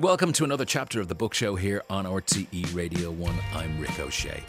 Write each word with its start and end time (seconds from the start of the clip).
Welcome 0.00 0.32
to 0.34 0.44
another 0.44 0.64
chapter 0.64 1.00
of 1.00 1.08
the 1.08 1.16
book 1.16 1.34
show 1.34 1.56
here 1.56 1.82
on 1.90 2.04
RTE 2.04 2.72
Radio 2.72 3.10
1. 3.10 3.34
I'm 3.52 3.80
Rick 3.80 3.98
O'Shea. 3.98 4.44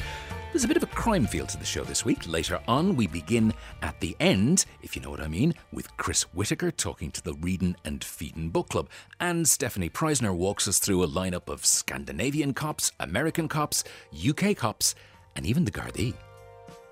There's 0.52 0.64
a 0.64 0.68
bit 0.68 0.78
of 0.78 0.84
a 0.84 0.88
crime 0.94 1.26
feel 1.26 1.48
to 1.48 1.58
the 1.58 1.66
show 1.66 1.84
this 1.84 2.06
week. 2.06 2.28
Later 2.28 2.62
on, 2.68 2.96
we 2.96 3.08
begin 3.08 3.56
at 3.82 4.00
the 4.00 4.16
end, 4.20 4.66
if 4.84 4.96
you 4.96 5.02
know 5.02 5.10
what 5.10 5.22
I 5.22 5.28
mean, 5.28 5.56
with 5.74 5.98
Chris 5.98 6.22
Whitaker 6.36 6.70
talking 6.70 7.10
to 7.10 7.24
the 7.24 7.34
Reading 7.34 7.76
and 7.84 8.04
Feeding 8.04 8.52
Book 8.52 8.70
Club. 8.70 8.90
And 9.20 9.44
Stefanie 9.44 9.92
Preissner 9.92 10.36
walks 10.36 10.68
us 10.68 10.78
through 10.78 11.02
a 11.02 11.08
lineup 11.08 11.50
of 11.50 11.66
Scandinavian 11.66 12.54
cops, 12.54 12.92
American 13.00 13.48
cops, 13.48 13.84
UK 14.14 14.56
cops, 14.56 14.94
and 15.36 15.48
even 15.48 15.66
the 15.66 15.72
Gardaí. 15.72 16.14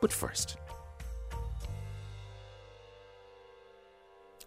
But 0.02 0.12
first, 0.12 0.58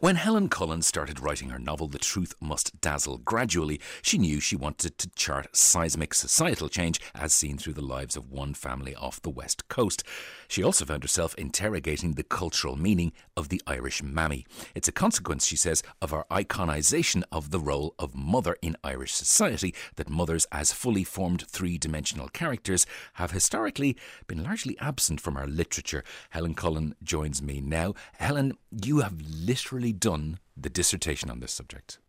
When 0.00 0.16
Helen 0.16 0.48
Cullen 0.48 0.80
started 0.80 1.20
writing 1.20 1.50
her 1.50 1.58
novel 1.58 1.86
The 1.86 1.98
Truth 1.98 2.32
Must 2.40 2.80
Dazzle 2.80 3.18
gradually, 3.18 3.82
she 4.00 4.16
knew 4.16 4.40
she 4.40 4.56
wanted 4.56 4.96
to 4.96 5.10
chart 5.10 5.54
seismic 5.54 6.14
societal 6.14 6.70
change 6.70 7.02
as 7.14 7.34
seen 7.34 7.58
through 7.58 7.74
the 7.74 7.82
lives 7.82 8.16
of 8.16 8.30
one 8.30 8.54
family 8.54 8.94
off 8.94 9.20
the 9.20 9.28
west 9.28 9.68
coast. 9.68 10.02
She 10.50 10.64
also 10.64 10.84
found 10.84 11.04
herself 11.04 11.36
interrogating 11.36 12.14
the 12.14 12.24
cultural 12.24 12.74
meaning 12.74 13.12
of 13.36 13.50
the 13.50 13.62
Irish 13.68 14.02
mammy. 14.02 14.44
It's 14.74 14.88
a 14.88 14.92
consequence, 14.92 15.46
she 15.46 15.54
says, 15.54 15.80
of 16.02 16.12
our 16.12 16.26
iconisation 16.28 17.22
of 17.30 17.52
the 17.52 17.60
role 17.60 17.94
of 18.00 18.16
mother 18.16 18.56
in 18.60 18.76
Irish 18.82 19.12
society 19.14 19.72
that 19.94 20.10
mothers 20.10 20.48
as 20.50 20.72
fully 20.72 21.04
formed 21.04 21.46
three 21.46 21.78
dimensional 21.78 22.28
characters 22.28 22.84
have 23.12 23.30
historically 23.30 23.96
been 24.26 24.42
largely 24.42 24.76
absent 24.80 25.20
from 25.20 25.36
our 25.36 25.46
literature. 25.46 26.02
Helen 26.30 26.56
Cullen 26.56 26.96
joins 27.00 27.40
me 27.40 27.60
now. 27.60 27.94
Helen, 28.18 28.58
you 28.72 28.98
have 28.98 29.22
literally 29.22 29.92
done 29.92 30.40
the 30.56 30.68
dissertation 30.68 31.30
on 31.30 31.38
this 31.38 31.52
subject. 31.52 32.00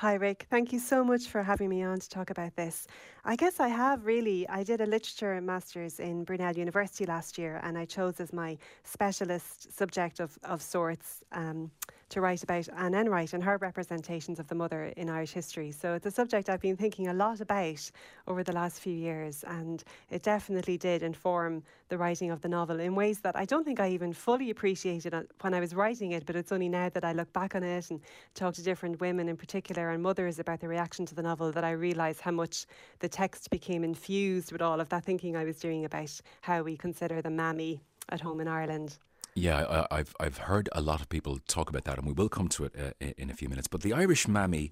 Hi, 0.00 0.14
Rick. 0.14 0.46
Thank 0.48 0.72
you 0.72 0.78
so 0.78 1.04
much 1.04 1.26
for 1.26 1.42
having 1.42 1.68
me 1.68 1.82
on 1.82 2.00
to 2.00 2.08
talk 2.08 2.30
about 2.30 2.56
this. 2.56 2.86
I 3.22 3.36
guess 3.36 3.60
I 3.60 3.68
have 3.68 4.06
really. 4.06 4.48
I 4.48 4.62
did 4.62 4.80
a 4.80 4.86
literature 4.86 5.38
master's 5.42 6.00
in 6.00 6.24
Brunel 6.24 6.56
University 6.56 7.04
last 7.04 7.36
year, 7.36 7.60
and 7.62 7.76
I 7.76 7.84
chose 7.84 8.18
as 8.18 8.32
my 8.32 8.56
specialist 8.82 9.76
subject 9.76 10.18
of, 10.18 10.38
of 10.42 10.62
sorts 10.62 11.22
um, 11.32 11.70
to 12.10 12.20
write 12.20 12.42
about 12.42 12.68
Anne 12.76 12.94
Enright 12.94 13.32
and 13.32 13.42
her 13.42 13.56
representations 13.58 14.38
of 14.38 14.48
the 14.48 14.54
mother 14.54 14.92
in 14.96 15.08
Irish 15.08 15.32
history. 15.32 15.70
So 15.70 15.94
it's 15.94 16.06
a 16.06 16.10
subject 16.10 16.50
I've 16.50 16.60
been 16.60 16.76
thinking 16.76 17.08
a 17.08 17.14
lot 17.14 17.40
about 17.40 17.90
over 18.26 18.42
the 18.42 18.52
last 18.52 18.80
few 18.80 18.92
years, 18.92 19.44
and 19.44 19.82
it 20.10 20.22
definitely 20.22 20.76
did 20.76 21.02
inform 21.02 21.62
the 21.88 21.96
writing 21.96 22.30
of 22.30 22.40
the 22.40 22.48
novel 22.48 22.80
in 22.80 22.94
ways 22.94 23.20
that 23.20 23.36
I 23.36 23.44
don't 23.44 23.64
think 23.64 23.80
I 23.80 23.90
even 23.90 24.12
fully 24.12 24.50
appreciated 24.50 25.14
when 25.40 25.54
I 25.54 25.60
was 25.60 25.74
writing 25.74 26.12
it, 26.12 26.26
but 26.26 26.36
it's 26.36 26.52
only 26.52 26.68
now 26.68 26.88
that 26.88 27.04
I 27.04 27.12
look 27.12 27.32
back 27.32 27.54
on 27.54 27.62
it 27.62 27.90
and 27.90 28.00
talk 28.34 28.54
to 28.54 28.62
different 28.62 29.00
women 29.00 29.28
in 29.28 29.36
particular 29.36 29.90
and 29.90 30.02
mothers 30.02 30.38
about 30.38 30.60
the 30.60 30.68
reaction 30.68 31.06
to 31.06 31.14
the 31.14 31.22
novel 31.22 31.52
that 31.52 31.64
I 31.64 31.70
realise 31.70 32.20
how 32.20 32.32
much 32.32 32.66
the 32.98 33.08
text 33.08 33.50
became 33.50 33.84
infused 33.84 34.50
with 34.50 34.62
all 34.62 34.80
of 34.80 34.88
that 34.88 35.04
thinking 35.04 35.36
I 35.36 35.44
was 35.44 35.58
doing 35.58 35.84
about 35.84 36.20
how 36.42 36.62
we 36.62 36.76
consider 36.76 37.22
the 37.22 37.30
mammy 37.30 37.80
at 38.08 38.20
home 38.20 38.40
in 38.40 38.48
Ireland. 38.48 38.98
Yeah, 39.34 39.86
I, 39.90 39.98
have 39.98 40.14
I've 40.18 40.38
heard 40.38 40.68
a 40.72 40.80
lot 40.80 41.00
of 41.00 41.08
people 41.08 41.38
talk 41.46 41.70
about 41.70 41.84
that, 41.84 41.98
and 41.98 42.06
we 42.06 42.12
will 42.12 42.28
come 42.28 42.48
to 42.48 42.64
it 42.64 42.74
uh, 42.76 43.06
in 43.16 43.30
a 43.30 43.34
few 43.34 43.48
minutes. 43.48 43.68
But 43.68 43.82
the 43.82 43.92
Irish 43.92 44.26
mammy, 44.26 44.70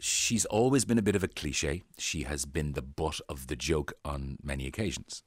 she's 0.00 0.44
always 0.46 0.84
been 0.84 0.98
a 0.98 1.02
bit 1.02 1.16
of 1.16 1.22
a 1.22 1.28
cliche. 1.28 1.82
She 1.98 2.24
has 2.24 2.44
been 2.44 2.72
the 2.72 2.82
butt 2.82 3.20
of 3.28 3.46
the 3.46 3.56
joke 3.56 3.92
on 4.04 4.38
many 4.42 4.66
occasions. 4.66 5.22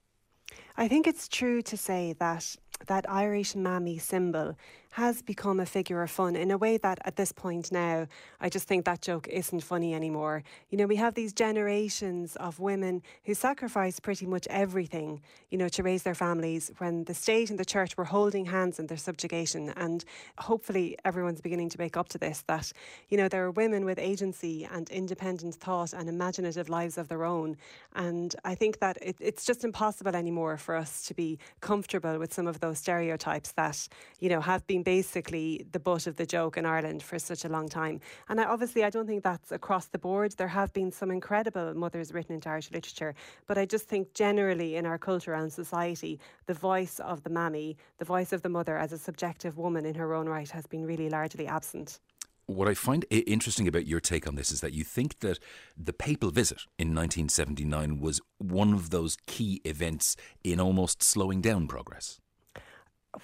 I 0.77 0.87
think 0.87 1.07
it's 1.07 1.27
true 1.27 1.61
to 1.63 1.77
say 1.77 2.13
that 2.19 2.55
that 2.87 3.09
Irish 3.09 3.55
mammy 3.55 3.97
symbol 3.97 4.55
has 4.91 5.21
become 5.21 5.59
a 5.59 5.65
figure 5.65 6.01
of 6.01 6.09
fun 6.09 6.35
in 6.35 6.51
a 6.51 6.57
way 6.57 6.77
that 6.77 6.99
at 7.05 7.15
this 7.15 7.31
point 7.31 7.71
now, 7.71 8.07
I 8.41 8.49
just 8.49 8.67
think 8.67 8.85
that 8.85 9.01
joke 9.01 9.27
isn't 9.27 9.63
funny 9.63 9.93
anymore. 9.93 10.43
You 10.69 10.77
know, 10.77 10.87
we 10.87 10.95
have 10.95 11.13
these 11.13 11.31
generations 11.31 12.35
of 12.37 12.59
women 12.59 13.03
who 13.25 13.33
sacrifice 13.33 13.99
pretty 13.99 14.25
much 14.25 14.47
everything, 14.49 15.21
you 15.49 15.57
know, 15.57 15.69
to 15.69 15.83
raise 15.83 16.03
their 16.03 16.15
families 16.15 16.71
when 16.79 17.03
the 17.03 17.13
state 17.13 17.49
and 17.49 17.59
the 17.59 17.65
church 17.65 17.97
were 17.97 18.05
holding 18.05 18.45
hands 18.45 18.79
in 18.79 18.87
their 18.87 18.97
subjugation. 18.97 19.69
And 19.77 20.03
hopefully 20.39 20.97
everyone's 21.05 21.41
beginning 21.41 21.69
to 21.69 21.77
wake 21.77 21.95
up 21.95 22.09
to 22.09 22.17
this 22.17 22.43
that, 22.47 22.71
you 23.09 23.17
know, 23.17 23.27
there 23.27 23.45
are 23.45 23.51
women 23.51 23.85
with 23.85 23.99
agency 23.99 24.67
and 24.71 24.89
independent 24.89 25.55
thought 25.55 25.93
and 25.93 26.09
imaginative 26.09 26.67
lives 26.67 26.97
of 26.97 27.07
their 27.07 27.23
own. 27.23 27.57
And 27.95 28.35
I 28.43 28.55
think 28.55 28.79
that 28.79 28.97
it, 29.01 29.15
it's 29.19 29.45
just 29.45 29.63
impossible 29.63 30.15
anymore 30.15 30.57
for 30.57 30.75
us 30.75 31.03
to 31.05 31.13
be 31.13 31.37
comfortable 31.61 32.17
with 32.17 32.33
some 32.33 32.47
of 32.47 32.59
those 32.59 32.79
stereotypes 32.79 33.51
that, 33.51 33.87
you 34.19 34.29
know, 34.29 34.41
have 34.41 34.65
been 34.65 34.78
been 34.79 34.95
basically 34.99 35.65
the 35.71 35.79
butt 35.79 36.07
of 36.07 36.15
the 36.15 36.25
joke 36.25 36.57
in 36.57 36.65
Ireland 36.65 37.03
for 37.03 37.19
such 37.19 37.45
a 37.45 37.49
long 37.49 37.69
time. 37.69 37.99
And 38.27 38.39
I, 38.39 38.45
obviously, 38.45 38.83
I 38.83 38.89
don't 38.89 39.07
think 39.07 39.23
that's 39.23 39.51
across 39.51 39.87
the 39.87 39.99
board. 39.99 40.33
There 40.33 40.47
have 40.47 40.73
been 40.73 40.91
some 40.91 41.11
incredible 41.11 41.73
mothers 41.73 42.13
written 42.13 42.35
into 42.35 42.49
Irish 42.49 42.71
literature, 42.71 43.13
but 43.47 43.57
I 43.57 43.65
just 43.65 43.87
think 43.87 44.13
generally 44.13 44.75
in 44.75 44.85
our 44.85 44.97
culture 44.97 45.33
and 45.33 45.51
society, 45.51 46.19
the 46.45 46.53
voice 46.53 46.99
of 46.99 47.23
the 47.23 47.29
mammy, 47.29 47.77
the 47.97 48.05
voice 48.05 48.33
of 48.33 48.41
the 48.41 48.49
mother 48.49 48.77
as 48.77 48.91
a 48.91 48.97
subjective 48.97 49.57
woman 49.57 49.85
in 49.85 49.95
her 49.95 50.13
own 50.13 50.27
right, 50.27 50.49
has 50.49 50.65
been 50.65 50.85
really 50.85 51.09
largely 51.09 51.47
absent. 51.47 51.99
What 52.45 52.67
I 52.67 52.73
find 52.73 53.05
interesting 53.11 53.67
about 53.67 53.85
your 53.85 53.99
take 53.99 54.27
on 54.27 54.33
this 54.33 54.51
is 54.51 54.61
that 54.61 54.73
you 54.73 54.83
think 54.83 55.19
that 55.19 55.37
the 55.77 55.93
papal 55.93 56.31
visit 56.31 56.61
in 56.79 56.95
1979 56.95 57.99
was 57.99 58.21
one 58.39 58.73
of 58.73 58.89
those 58.89 59.17
key 59.27 59.61
events 59.65 60.15
in 60.43 60.59
almost 60.59 61.03
slowing 61.03 61.41
down 61.41 61.67
progress 61.67 62.19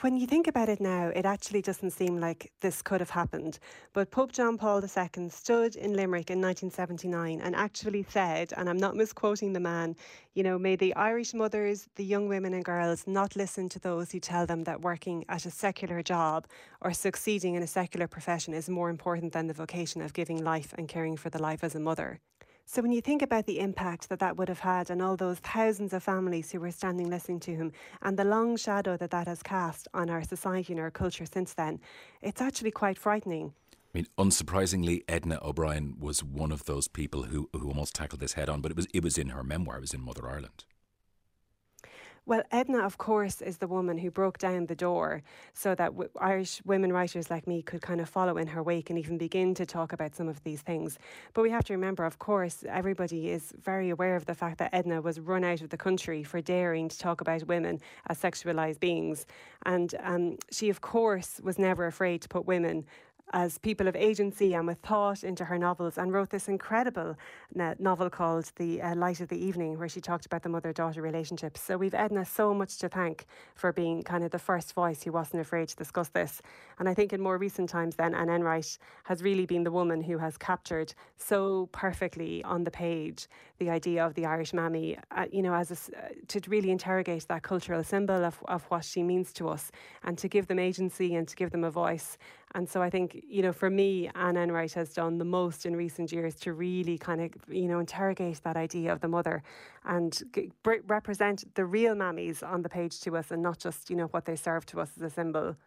when 0.01 0.17
you 0.17 0.25
think 0.25 0.47
about 0.47 0.67
it 0.67 0.81
now, 0.81 1.09
it 1.09 1.25
actually 1.25 1.61
doesn't 1.61 1.91
seem 1.91 2.19
like 2.19 2.51
this 2.61 2.81
could 2.81 2.99
have 3.01 3.11
happened. 3.11 3.59
But 3.93 4.09
Pope 4.09 4.31
John 4.31 4.57
Paul 4.57 4.81
II 4.81 5.29
stood 5.29 5.75
in 5.75 5.93
Limerick 5.93 6.31
in 6.31 6.41
1979 6.41 7.39
and 7.39 7.55
actually 7.55 8.03
said, 8.09 8.51
and 8.57 8.67
I'm 8.67 8.77
not 8.77 8.95
misquoting 8.95 9.53
the 9.53 9.59
man, 9.59 9.95
you 10.33 10.41
know, 10.41 10.57
may 10.57 10.75
the 10.75 10.95
Irish 10.95 11.35
mothers, 11.35 11.87
the 11.95 12.03
young 12.03 12.27
women 12.27 12.55
and 12.55 12.65
girls 12.65 13.05
not 13.05 13.35
listen 13.35 13.69
to 13.69 13.79
those 13.79 14.11
who 14.11 14.19
tell 14.19 14.47
them 14.47 14.63
that 14.63 14.81
working 14.81 15.23
at 15.29 15.45
a 15.45 15.51
secular 15.51 16.01
job 16.01 16.47
or 16.81 16.91
succeeding 16.91 17.53
in 17.53 17.61
a 17.61 17.67
secular 17.67 18.07
profession 18.07 18.55
is 18.55 18.67
more 18.67 18.89
important 18.89 19.33
than 19.33 19.45
the 19.45 19.53
vocation 19.53 20.01
of 20.01 20.13
giving 20.13 20.43
life 20.43 20.73
and 20.77 20.87
caring 20.87 21.15
for 21.15 21.29
the 21.29 21.41
life 21.41 21.63
as 21.63 21.75
a 21.75 21.79
mother. 21.79 22.19
So 22.67 22.81
when 22.81 22.91
you 22.91 22.99
think 22.99 23.21
about 23.21 23.45
the 23.45 23.59
impact 23.59 24.09
that 24.09 24.19
that 24.19 24.37
would 24.37 24.49
have 24.49 24.59
had 24.59 24.89
on 24.89 24.99
all 24.99 25.15
those 25.15 25.37
thousands 25.37 25.93
of 25.93 26.01
families 26.01 26.51
who 26.51 26.59
were 26.59 26.71
standing 26.71 27.09
listening 27.11 27.39
to 27.41 27.55
him 27.55 27.71
and 28.01 28.17
the 28.17 28.23
long 28.23 28.57
shadow 28.57 28.97
that 28.97 29.11
that 29.11 29.27
has 29.27 29.43
cast 29.43 29.87
on 29.93 30.09
our 30.09 30.23
society 30.23 30.73
and 30.73 30.79
our 30.79 30.89
culture 30.89 31.27
since 31.27 31.53
then, 31.53 31.79
it's 32.23 32.41
actually 32.41 32.71
quite 32.71 32.97
frightening. 32.97 33.53
I 33.71 33.99
mean, 33.99 34.07
unsurprisingly, 34.17 35.03
Edna 35.07 35.39
O'Brien 35.43 35.95
was 35.99 36.23
one 36.23 36.51
of 36.51 36.65
those 36.65 36.87
people 36.87 37.23
who, 37.23 37.49
who 37.53 37.67
almost 37.67 37.93
tackled 37.93 38.19
this 38.19 38.33
head 38.33 38.49
on, 38.49 38.61
but 38.61 38.71
it 38.71 38.75
was 38.75 38.87
it 38.93 39.03
was 39.03 39.17
in 39.19 39.29
her 39.29 39.43
memoir, 39.43 39.77
it 39.77 39.81
was 39.81 39.93
in 39.93 40.01
Mother 40.01 40.27
Ireland. 40.27 40.65
Well, 42.27 42.41
Edna, 42.51 42.79
of 42.79 42.97
course, 42.97 43.39
is 43.39 43.59
the 43.59 43.67
woman 43.67 43.99
who 43.99 44.09
broke 44.09 44.39
down 44.39 44.65
the 44.65 44.75
door 44.75 45.21
so 45.53 45.75
that 45.75 45.91
w- 45.91 46.09
Irish 46.19 46.59
women 46.65 46.91
writers 46.91 47.29
like 47.29 47.45
me 47.45 47.61
could 47.61 47.83
kind 47.83 48.01
of 48.01 48.09
follow 48.09 48.37
in 48.37 48.47
her 48.47 48.63
wake 48.63 48.89
and 48.89 48.97
even 48.97 49.19
begin 49.19 49.53
to 49.53 49.65
talk 49.65 49.93
about 49.93 50.15
some 50.15 50.27
of 50.27 50.43
these 50.43 50.61
things. 50.61 50.97
But 51.35 51.43
we 51.43 51.51
have 51.51 51.63
to 51.65 51.73
remember, 51.73 52.03
of 52.03 52.17
course, 52.17 52.63
everybody 52.67 53.29
is 53.29 53.53
very 53.63 53.91
aware 53.91 54.15
of 54.15 54.25
the 54.25 54.33
fact 54.33 54.57
that 54.57 54.73
Edna 54.73 55.03
was 55.03 55.19
run 55.19 55.43
out 55.43 55.61
of 55.61 55.69
the 55.69 55.77
country 55.77 56.23
for 56.23 56.41
daring 56.41 56.89
to 56.89 56.97
talk 56.97 57.21
about 57.21 57.43
women 57.43 57.79
as 58.07 58.19
sexualized 58.19 58.79
beings. 58.79 59.27
And 59.63 59.93
um, 60.01 60.37
she, 60.51 60.69
of 60.69 60.81
course, 60.81 61.39
was 61.43 61.59
never 61.59 61.85
afraid 61.85 62.23
to 62.23 62.27
put 62.27 62.47
women 62.47 62.85
as 63.33 63.57
people 63.57 63.87
of 63.87 63.95
agency 63.95 64.53
and 64.53 64.67
with 64.67 64.77
thought 64.79 65.23
into 65.23 65.45
her 65.45 65.57
novels 65.57 65.97
and 65.97 66.13
wrote 66.13 66.29
this 66.29 66.47
incredible 66.47 67.17
novel 67.79 68.09
called 68.09 68.51
The 68.55 68.81
uh, 68.81 68.95
Light 68.95 69.19
of 69.19 69.29
the 69.29 69.37
Evening, 69.37 69.77
where 69.79 69.89
she 69.89 69.99
talked 69.99 70.25
about 70.25 70.43
the 70.43 70.49
mother 70.49 70.71
daughter 70.71 71.01
relationship. 71.01 71.57
So 71.57 71.77
we've 71.77 71.93
Edna 71.93 72.25
so 72.25 72.53
much 72.53 72.77
to 72.79 72.89
thank 72.89 73.25
for 73.55 73.71
being 73.71 74.03
kind 74.03 74.23
of 74.23 74.31
the 74.31 74.39
first 74.39 74.73
voice 74.73 75.03
who 75.03 75.11
wasn't 75.11 75.41
afraid 75.41 75.67
to 75.69 75.75
discuss 75.75 76.09
this. 76.09 76.41
And 76.79 76.87
I 76.87 76.93
think 76.93 77.13
in 77.13 77.21
more 77.21 77.37
recent 77.37 77.69
times, 77.69 77.95
then, 77.95 78.13
Anne 78.13 78.29
Enright 78.29 78.77
has 79.05 79.23
really 79.23 79.45
been 79.45 79.63
the 79.63 79.71
woman 79.71 80.01
who 80.01 80.17
has 80.19 80.37
captured 80.37 80.93
so 81.17 81.67
perfectly 81.71 82.43
on 82.43 82.63
the 82.63 82.71
page 82.71 83.27
the 83.57 83.69
idea 83.69 84.05
of 84.05 84.13
the 84.15 84.25
Irish 84.25 84.53
mammy, 84.53 84.97
uh, 85.11 85.25
you 85.31 85.41
know, 85.41 85.53
as 85.53 85.71
a, 85.71 85.97
uh, 85.97 86.09
to 86.27 86.41
really 86.47 86.71
interrogate 86.71 87.27
that 87.27 87.43
cultural 87.43 87.83
symbol 87.83 88.25
of, 88.25 88.43
of 88.47 88.63
what 88.65 88.83
she 88.83 89.01
means 89.01 89.31
to 89.33 89.47
us 89.47 89.71
and 90.03 90.17
to 90.17 90.27
give 90.27 90.47
them 90.47 90.59
agency 90.59 91.15
and 91.15 91.27
to 91.27 91.35
give 91.35 91.51
them 91.51 91.63
a 91.63 91.71
voice. 91.71 92.17
And 92.55 92.69
so 92.69 92.81
I 92.81 92.89
think, 92.89 93.21
you 93.27 93.41
know, 93.41 93.51
for 93.51 93.69
me, 93.69 94.09
Anne 94.15 94.37
Enright 94.37 94.71
has 94.73 94.93
done 94.93 95.17
the 95.17 95.25
most 95.25 95.65
in 95.65 95.75
recent 95.75 96.13
years 96.13 96.35
to 96.35 96.53
really 96.53 96.97
kind 96.97 97.19
of, 97.19 97.31
you 97.49 97.67
know, 97.67 97.79
interrogate 97.79 98.41
that 98.43 98.55
idea 98.55 98.93
of 98.93 99.01
the 99.01 99.09
mother 99.09 99.43
and 99.83 100.23
g- 100.33 100.53
represent 100.87 101.53
the 101.55 101.65
real 101.65 101.95
mammies 101.95 102.41
on 102.41 102.61
the 102.61 102.69
page 102.69 103.01
to 103.01 103.17
us 103.17 103.29
and 103.29 103.43
not 103.43 103.59
just, 103.59 103.89
you 103.89 103.95
know, 103.97 104.05
what 104.07 104.23
they 104.23 104.37
serve 104.37 104.65
to 104.67 104.79
us 104.79 104.91
as 104.95 105.03
a 105.03 105.09
symbol. 105.09 105.57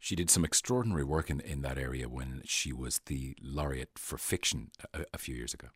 She 0.00 0.16
did 0.16 0.30
some 0.30 0.44
extraordinary 0.44 1.04
work 1.04 1.30
in, 1.30 1.38
in 1.40 1.62
that 1.62 1.78
area 1.78 2.08
when 2.08 2.42
she 2.44 2.72
was 2.72 3.00
the 3.06 3.36
laureate 3.40 3.96
for 3.96 4.18
fiction 4.18 4.72
a, 4.92 5.04
a 5.14 5.18
few 5.18 5.36
years 5.36 5.54
ago. 5.54 5.68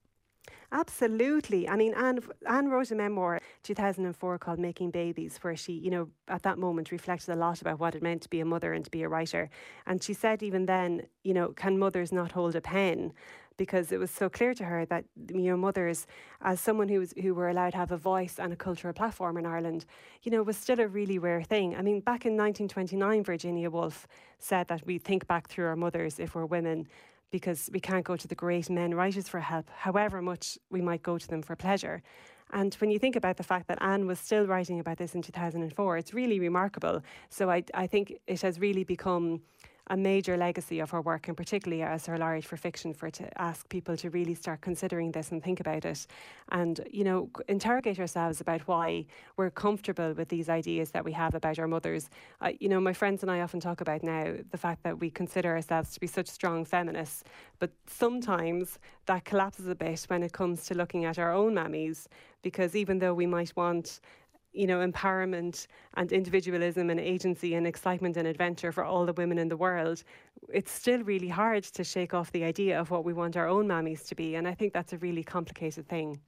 Absolutely. 0.75 1.69
I 1.69 1.77
mean, 1.77 1.95
Anne, 1.95 2.19
Anne 2.49 2.69
wrote 2.69 2.91
a 2.91 2.97
memoir 2.97 3.39
2004 3.63 4.39
called 4.39 4.59
Making 4.59 4.91
Babies, 4.91 5.39
where 5.41 5.55
she, 5.55 5.73
you 5.73 5.89
know, 5.89 6.09
at 6.27 6.43
that 6.43 6.59
moment 6.59 6.91
reflected 6.91 7.31
a 7.31 7.37
lot 7.37 7.61
about 7.61 7.79
what 7.79 7.95
it 7.95 8.03
meant 8.03 8.23
to 8.23 8.29
be 8.29 8.41
a 8.41 8.45
mother 8.45 8.73
and 8.73 8.85
to 8.85 8.91
be 8.91 9.05
a 9.05 9.09
writer. 9.09 9.51
And 9.87 10.03
she 10.03 10.13
said 10.13 10.43
even 10.43 10.67
then, 10.67 11.03
you 11.23 11.33
know, 11.33 11.53
can 11.53 11.79
mothers 11.79 12.11
not 12.11 12.33
hold 12.33 12.57
a 12.57 12.61
pen? 12.61 13.13
because 13.57 13.93
it 13.93 13.99
was 13.99 14.11
so 14.11 14.29
clear 14.29 14.53
to 14.53 14.65
her 14.65 14.85
that 14.85 15.05
you 15.29 15.43
know 15.43 15.57
mothers, 15.57 16.09
as 16.43 16.61
someone 16.61 16.89
who 16.89 16.99
was 16.99 17.15
who 17.23 17.33
were 17.35 17.49
allowed 17.49 17.71
to 17.71 17.77
have 17.77 17.93
a 17.93 17.97
voice 17.97 18.41
and 18.41 18.53
a 18.53 18.57
cultural 18.57 18.93
platform 18.93 19.37
in 19.37 19.47
Ireland, 19.47 19.85
you 20.25 20.33
know, 20.33 20.43
was 20.43 20.57
still 20.57 20.81
a 20.81 20.89
really 20.89 21.21
rare 21.21 21.41
thing. 21.45 21.77
I 21.77 21.83
mean, 21.83 22.01
back 22.01 22.27
in 22.27 22.33
1929, 22.33 23.23
Virginia 23.23 23.71
Woolf 23.71 24.09
said 24.41 24.67
that 24.67 24.85
we 24.85 24.99
think 24.99 25.29
back 25.29 25.47
through 25.49 25.67
our 25.67 25.77
mothers 25.77 26.19
if 26.19 26.35
we're 26.35 26.47
women 26.47 26.89
because 27.31 27.71
we 27.73 27.81
can't 27.81 28.05
go 28.05 28.17
to 28.17 28.29
the 28.29 28.35
great 28.35 28.71
men 28.71 28.95
writers 28.95 29.29
for 29.29 29.41
help, 29.41 29.69
however 29.77 30.23
much 30.23 30.59
we 30.71 30.81
might 30.81 31.03
go 31.03 31.19
to 31.19 31.29
them 31.29 31.43
for 31.43 31.57
pleasure. 31.57 32.03
And 32.53 32.75
when 32.75 32.91
you 32.91 32.99
think 32.99 33.17
about 33.17 33.37
the 33.37 33.43
fact 33.43 33.67
that 33.69 33.83
Anne 33.83 34.07
was 34.07 34.21
still 34.21 34.47
writing 34.47 34.79
about 34.79 34.99
this 34.99 35.15
in 35.15 35.23
2004, 35.23 35.97
it's 35.97 36.15
really 36.15 36.39
remarkable. 36.39 37.03
So 37.29 37.51
I, 37.51 37.65
I 37.75 37.87
think 37.87 38.15
it 38.27 38.43
has 38.43 38.61
really 38.61 38.85
become 38.85 39.41
a 39.89 39.97
major 39.97 40.37
legacy 40.37 40.81
of 40.81 40.91
her 40.91 41.01
work, 41.01 41.29
and 41.29 41.37
particularly 41.37 41.83
as 41.83 42.07
her 42.07 42.17
laureate 42.17 42.45
for 42.45 42.57
fiction, 42.57 42.95
for 42.95 43.11
to 43.11 43.41
ask 43.41 43.69
people 43.69 43.97
to 43.99 44.11
really 44.11 44.35
start 44.35 44.61
considering 44.61 45.13
this 45.13 45.31
and 45.31 45.43
think 45.43 45.61
about 45.61 45.85
it, 45.85 46.07
and 46.51 46.81
you 46.91 47.05
know 47.05 47.29
interrogate 47.49 47.99
ourselves 47.99 48.41
about 48.41 48.63
why 48.63 49.05
we're 49.37 49.51
comfortable 49.51 50.13
with 50.15 50.29
these 50.29 50.49
ideas 50.49 50.91
that 50.91 51.05
we 51.05 51.13
have 51.13 51.35
about 51.35 51.59
our 51.59 51.69
mothers. 51.69 52.09
Uh, 52.41 52.53
you 52.61 52.69
know, 52.69 52.81
my 52.81 52.93
friends 52.93 53.23
and 53.23 53.31
I 53.31 53.41
often 53.41 53.61
talk 53.61 53.81
about 53.81 54.03
now 54.03 54.35
the 54.51 54.59
fact 54.59 54.83
that 54.85 54.99
we 55.01 55.11
consider 55.11 55.51
ourselves 55.51 55.93
to 55.93 56.01
be 56.01 56.07
such 56.07 56.29
strong 56.29 56.65
feminists, 56.65 57.25
but 57.59 57.71
sometimes 57.87 58.79
that 59.07 59.25
collapses 59.25 59.69
a 59.69 59.75
bit 59.75 60.05
when 60.09 60.23
it 60.23 60.33
comes 60.33 60.65
to 60.67 60.75
looking 60.75 61.05
at 61.05 61.19
our 61.19 61.33
own 61.33 61.55
mammies, 61.55 62.07
because 62.43 62.75
even 62.75 62.99
though 62.99 63.15
we 63.15 63.27
might 63.27 63.55
want 63.57 64.01
you 64.55 64.67
know, 64.67 64.87
empowerment 64.87 65.67
and 65.95 66.13
individualism 66.13 66.89
and 66.91 67.01
agency 67.01 67.55
and 67.55 67.67
excitement 67.67 68.17
and 68.17 68.27
adventure 68.27 68.73
for 68.73 68.85
all 68.85 69.05
the 69.05 69.13
women 69.13 69.39
in 69.39 69.49
the 69.49 69.57
world, 69.57 70.03
it's 70.49 70.71
still 70.71 71.03
really 71.03 71.29
hard 71.29 71.65
to 71.65 71.85
shake 71.85 72.15
off 72.15 72.33
the 72.33 72.45
idea 72.45 72.81
of 72.81 72.91
what 72.91 73.05
we 73.05 73.13
want 73.13 73.37
our 73.37 73.49
own 73.49 73.67
mammies 73.67 74.07
to 74.09 74.15
be. 74.15 74.37
And 74.37 74.47
I 74.47 74.55
think 74.55 74.73
that's 74.73 74.93
a 74.93 74.99
really 74.99 75.25
complicated 75.25 75.89
thing. 75.89 76.21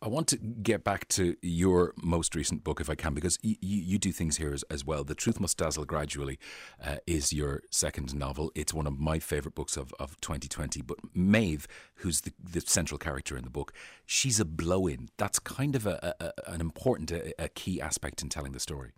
I 0.00 0.06
want 0.06 0.28
to 0.28 0.36
get 0.36 0.84
back 0.84 1.08
to 1.08 1.36
your 1.42 1.92
most 2.00 2.36
recent 2.36 2.62
book, 2.62 2.80
if 2.80 2.88
I 2.88 2.94
can, 2.94 3.14
because 3.14 3.36
y- 3.42 3.56
you 3.60 3.98
do 3.98 4.12
things 4.12 4.36
here 4.36 4.52
as, 4.54 4.62
as, 4.70 4.84
well. 4.84 5.02
The 5.02 5.16
Truth 5.16 5.40
Must 5.40 5.58
Dazzle 5.58 5.84
Gradually 5.86 6.38
uh, 6.84 6.96
is 7.04 7.32
your 7.32 7.62
second 7.72 8.14
novel. 8.14 8.52
It's 8.54 8.72
one 8.72 8.86
of 8.86 8.96
my 8.96 9.18
favourite 9.18 9.56
books 9.56 9.76
of, 9.76 9.92
of 9.98 10.20
2020. 10.20 10.82
But 10.82 10.98
Maeve, 11.14 11.66
who's 11.96 12.20
the, 12.20 12.32
the 12.40 12.60
central 12.60 12.96
character 12.98 13.36
in 13.36 13.42
the 13.42 13.50
book, 13.50 13.72
she's 14.06 14.38
a 14.38 14.44
blow 14.44 14.86
in. 14.86 15.08
That's 15.18 15.40
kind 15.40 15.74
of 15.74 15.84
a, 15.84 16.14
a, 16.20 16.52
an 16.52 16.60
important, 16.60 17.10
a, 17.10 17.34
a 17.42 17.48
key 17.48 17.80
aspect 17.80 18.22
in 18.22 18.28
telling 18.28 18.52
the 18.52 18.60
story. 18.60 18.92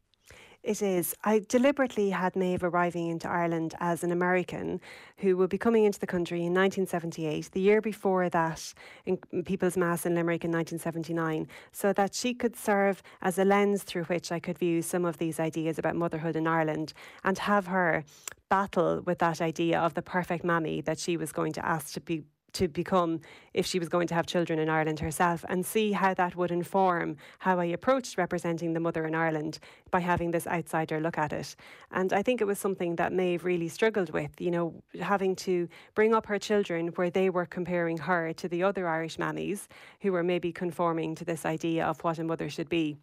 It 0.62 0.82
is. 0.82 1.14
I 1.24 1.38
deliberately 1.48 2.10
had 2.10 2.36
Maeve 2.36 2.62
arriving 2.62 3.08
into 3.08 3.26
Ireland 3.26 3.74
as 3.80 4.04
an 4.04 4.12
American 4.12 4.78
who 5.16 5.38
would 5.38 5.48
be 5.48 5.56
coming 5.56 5.84
into 5.84 5.98
the 5.98 6.06
country 6.06 6.40
in 6.40 6.52
1978, 6.52 7.52
the 7.52 7.60
year 7.62 7.80
before 7.80 8.28
that 8.28 8.74
in 9.06 9.16
People's 9.46 9.78
Mass 9.78 10.04
in 10.04 10.14
Limerick 10.14 10.44
in 10.44 10.52
1979, 10.52 11.48
so 11.72 11.94
that 11.94 12.14
she 12.14 12.34
could 12.34 12.56
serve 12.56 13.02
as 13.22 13.38
a 13.38 13.44
lens 13.44 13.84
through 13.84 14.04
which 14.04 14.30
I 14.30 14.38
could 14.38 14.58
view 14.58 14.82
some 14.82 15.06
of 15.06 15.16
these 15.16 15.40
ideas 15.40 15.78
about 15.78 15.96
motherhood 15.96 16.36
in 16.36 16.46
Ireland 16.46 16.92
and 17.24 17.38
have 17.38 17.68
her 17.68 18.04
battle 18.50 19.00
with 19.06 19.18
that 19.20 19.40
idea 19.40 19.80
of 19.80 19.94
the 19.94 20.02
perfect 20.02 20.44
mammy 20.44 20.82
that 20.82 20.98
she 20.98 21.16
was 21.16 21.32
going 21.32 21.52
to 21.54 21.64
ask 21.64 21.94
to 21.94 22.00
be 22.02 22.24
to 22.54 22.68
become 22.68 23.20
if 23.54 23.66
she 23.66 23.78
was 23.78 23.88
going 23.88 24.06
to 24.08 24.14
have 24.14 24.26
children 24.26 24.58
in 24.58 24.68
Ireland 24.68 25.00
herself 25.00 25.44
and 25.48 25.64
see 25.64 25.92
how 25.92 26.14
that 26.14 26.36
would 26.36 26.50
inform 26.50 27.16
how 27.38 27.58
I 27.58 27.66
approached 27.66 28.16
representing 28.18 28.72
the 28.72 28.80
mother 28.80 29.06
in 29.06 29.14
Ireland 29.14 29.58
by 29.90 30.00
having 30.00 30.30
this 30.30 30.46
outsider 30.46 31.00
look 31.00 31.18
at 31.18 31.32
it. 31.32 31.56
And 31.90 32.12
I 32.12 32.22
think 32.22 32.40
it 32.40 32.46
was 32.46 32.58
something 32.58 32.96
that 32.96 33.12
Maeve 33.12 33.44
really 33.44 33.68
struggled 33.68 34.10
with, 34.10 34.40
you 34.40 34.50
know, 34.50 34.82
having 35.00 35.36
to 35.36 35.68
bring 35.94 36.14
up 36.14 36.26
her 36.26 36.38
children 36.38 36.88
where 36.88 37.10
they 37.10 37.30
were 37.30 37.46
comparing 37.46 37.98
her 37.98 38.32
to 38.34 38.48
the 38.48 38.62
other 38.62 38.88
Irish 38.88 39.16
mammies 39.16 39.66
who 40.00 40.12
were 40.12 40.22
maybe 40.22 40.52
conforming 40.52 41.14
to 41.16 41.24
this 41.24 41.44
idea 41.44 41.84
of 41.86 42.02
what 42.04 42.18
a 42.18 42.24
mother 42.24 42.48
should 42.48 42.68
be. 42.68 42.96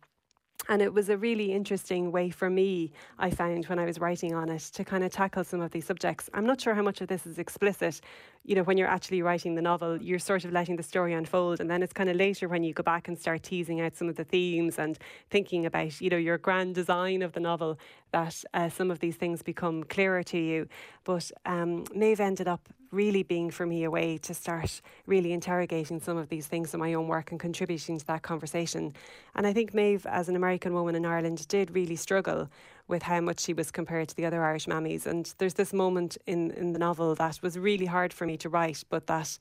And 0.70 0.82
it 0.82 0.94
was 0.94 1.08
a 1.08 1.18
really 1.18 1.54
interesting 1.54 2.12
way 2.12 2.30
for 2.30 2.50
me, 2.50 2.92
I 3.18 3.30
found, 3.30 3.66
when 3.68 3.80
I 3.80 3.86
was 3.86 4.00
writing 4.00 4.34
on 4.34 4.50
it, 4.50 4.62
to 4.74 4.84
kind 4.84 5.04
of 5.04 5.12
tackle 5.12 5.46
some 5.46 5.62
of 5.62 5.72
these 5.72 5.86
subjects. 5.86 6.30
I'm 6.34 6.46
not 6.46 6.60
sure 6.60 6.74
how 6.74 6.82
much 6.82 7.00
of 7.00 7.08
this 7.08 7.26
is 7.26 7.40
explicit. 7.40 8.02
You 8.44 8.56
know, 8.56 8.64
when 8.64 8.78
you're 8.78 8.88
actually 8.88 9.22
writing 9.22 9.56
the 9.56 9.62
novel, 9.62 10.02
you're 10.02 10.20
sort 10.20 10.44
of 10.44 10.52
letting 10.52 10.76
the 10.76 10.84
story 10.84 11.14
unfold. 11.14 11.62
And 11.62 11.70
then 11.70 11.82
it's 11.84 11.94
kind 11.94 12.10
of 12.10 12.18
later 12.18 12.50
when 12.50 12.64
you 12.64 12.74
go 12.74 12.84
back 12.84 13.08
and 13.08 13.18
start 13.18 13.44
teasing 13.44 13.80
out 13.80 13.96
some 13.96 14.10
of 14.10 14.16
the 14.16 14.26
themes 14.26 14.78
and 14.78 14.98
thinking 15.30 15.66
about, 15.66 16.02
you 16.02 16.10
know, 16.10 16.18
your 16.18 16.38
grand 16.38 16.76
design 16.76 17.22
of 17.22 17.32
the 17.32 17.40
novel 17.40 17.80
that 18.12 18.44
uh, 18.54 18.68
some 18.68 18.92
of 18.92 19.00
these 19.00 19.16
things 19.16 19.42
become 19.42 19.84
clearer 19.86 20.24
to 20.24 20.38
you. 20.38 20.68
But 21.06 21.32
um, 21.46 21.86
Maeve 21.96 22.20
ended 22.20 22.48
up 22.48 22.68
really 22.92 23.24
being 23.24 23.52
for 23.52 23.66
me 23.66 23.84
a 23.84 23.92
way 23.92 24.18
to 24.18 24.34
start 24.34 24.82
really 25.06 25.34
interrogating 25.34 26.00
some 26.00 26.18
of 26.18 26.30
these 26.30 26.48
things 26.48 26.74
in 26.74 26.80
my 26.80 26.94
own 26.94 27.08
work 27.08 27.32
and 27.32 27.40
contributing 27.40 27.98
to 27.98 28.08
that 28.08 28.22
conversation. 28.22 28.94
And 29.36 29.46
I 29.46 29.54
think 29.54 29.74
Maeve, 29.74 30.06
as 30.06 30.30
an 30.30 30.36
American 30.36 30.74
woman 30.74 30.96
in 30.96 31.06
Ireland, 31.06 31.48
did 31.48 31.76
really 31.76 31.96
struggle 31.96 32.50
with 32.88 33.04
how 33.04 33.20
much 33.22 33.42
she 33.42 33.54
was 33.54 33.72
compared 33.72 34.08
to 34.10 34.16
the 34.16 34.26
other 34.26 34.44
Irish 34.44 34.66
mammies. 34.66 35.06
And 35.06 35.34
there's 35.38 35.56
this 35.56 35.74
moment 35.74 36.18
in, 36.26 36.52
in 36.52 36.74
the 36.74 36.80
novel 36.80 37.14
that 37.16 37.40
was 37.42 37.58
really 37.58 37.86
hard 37.86 38.14
for 38.14 38.26
me 38.26 38.38
to 38.38 38.50
write, 38.50 38.84
but 38.90 39.08
that 39.08 39.38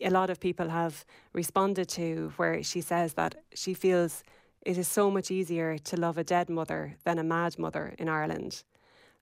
a 0.00 0.10
lot 0.10 0.30
of 0.30 0.40
people 0.40 0.68
have 0.68 1.04
responded 1.32 1.88
to, 1.90 2.32
where 2.36 2.62
she 2.62 2.80
says 2.80 3.14
that 3.14 3.36
she 3.54 3.74
feels 3.74 4.22
it 4.62 4.76
is 4.76 4.88
so 4.88 5.10
much 5.10 5.30
easier 5.30 5.78
to 5.78 5.96
love 5.96 6.18
a 6.18 6.24
dead 6.24 6.50
mother 6.50 6.96
than 7.04 7.18
a 7.18 7.24
mad 7.24 7.58
mother 7.58 7.94
in 7.98 8.08
Ireland 8.08 8.64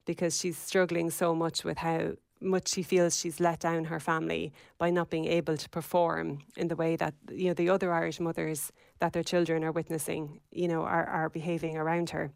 because 0.05 0.39
she's 0.39 0.57
struggling 0.57 1.09
so 1.11 1.35
much 1.35 1.63
with 1.63 1.77
how 1.77 2.13
much 2.41 2.67
she 2.67 2.83
feels 2.83 3.17
she's 3.17 3.39
let 3.39 3.59
down 3.59 3.85
her 3.85 3.99
family 3.99 4.53
by 4.77 4.89
not 4.89 5.09
being 5.09 5.25
able 5.25 5.57
to 5.57 5.69
perform 5.69 6.39
in 6.55 6.67
the 6.67 6.75
way 6.75 6.95
that 6.95 7.13
you 7.31 7.47
know 7.47 7.53
the 7.53 7.69
other 7.69 7.91
Irish 7.91 8.19
mothers 8.19 8.71
that 8.99 9.13
their 9.13 9.23
children 9.23 9.63
are 9.63 9.71
witnessing, 9.71 10.39
you 10.51 10.67
know, 10.67 10.83
are, 10.83 11.05
are 11.05 11.29
behaving 11.29 11.77
around 11.77 12.09
her. 12.11 12.31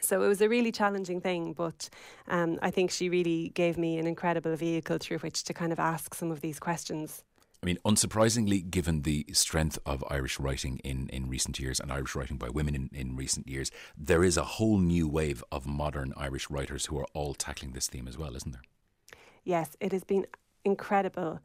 So 0.00 0.22
it 0.22 0.28
was 0.28 0.40
a 0.40 0.48
really 0.48 0.72
challenging 0.72 1.20
thing, 1.20 1.52
but 1.52 1.88
um, 2.28 2.58
I 2.62 2.70
think 2.70 2.90
she 2.90 3.08
really 3.08 3.50
gave 3.50 3.78
me 3.78 3.98
an 3.98 4.06
incredible 4.06 4.54
vehicle 4.56 4.98
through 4.98 5.18
which 5.18 5.44
to 5.44 5.54
kind 5.54 5.72
of 5.72 5.78
ask 5.78 6.14
some 6.14 6.30
of 6.30 6.40
these 6.40 6.58
questions. 6.58 7.24
I 7.62 7.66
mean, 7.66 7.78
unsurprisingly, 7.84 8.70
given 8.70 9.02
the 9.02 9.26
strength 9.32 9.78
of 9.86 10.04
Irish 10.10 10.38
writing 10.38 10.78
in, 10.84 11.08
in 11.08 11.28
recent 11.28 11.58
years 11.58 11.80
and 11.80 11.90
Irish 11.90 12.14
writing 12.14 12.36
by 12.36 12.50
women 12.50 12.74
in, 12.74 12.90
in 12.92 13.16
recent 13.16 13.48
years, 13.48 13.70
there 13.96 14.22
is 14.22 14.36
a 14.36 14.44
whole 14.44 14.78
new 14.78 15.08
wave 15.08 15.42
of 15.50 15.66
modern 15.66 16.12
Irish 16.16 16.50
writers 16.50 16.86
who 16.86 16.98
are 16.98 17.06
all 17.14 17.34
tackling 17.34 17.72
this 17.72 17.88
theme 17.88 18.06
as 18.06 18.18
well, 18.18 18.36
isn't 18.36 18.52
there? 18.52 18.62
Yes, 19.46 19.76
it 19.78 19.92
has 19.92 20.02
been 20.02 20.26
incredible 20.64 21.38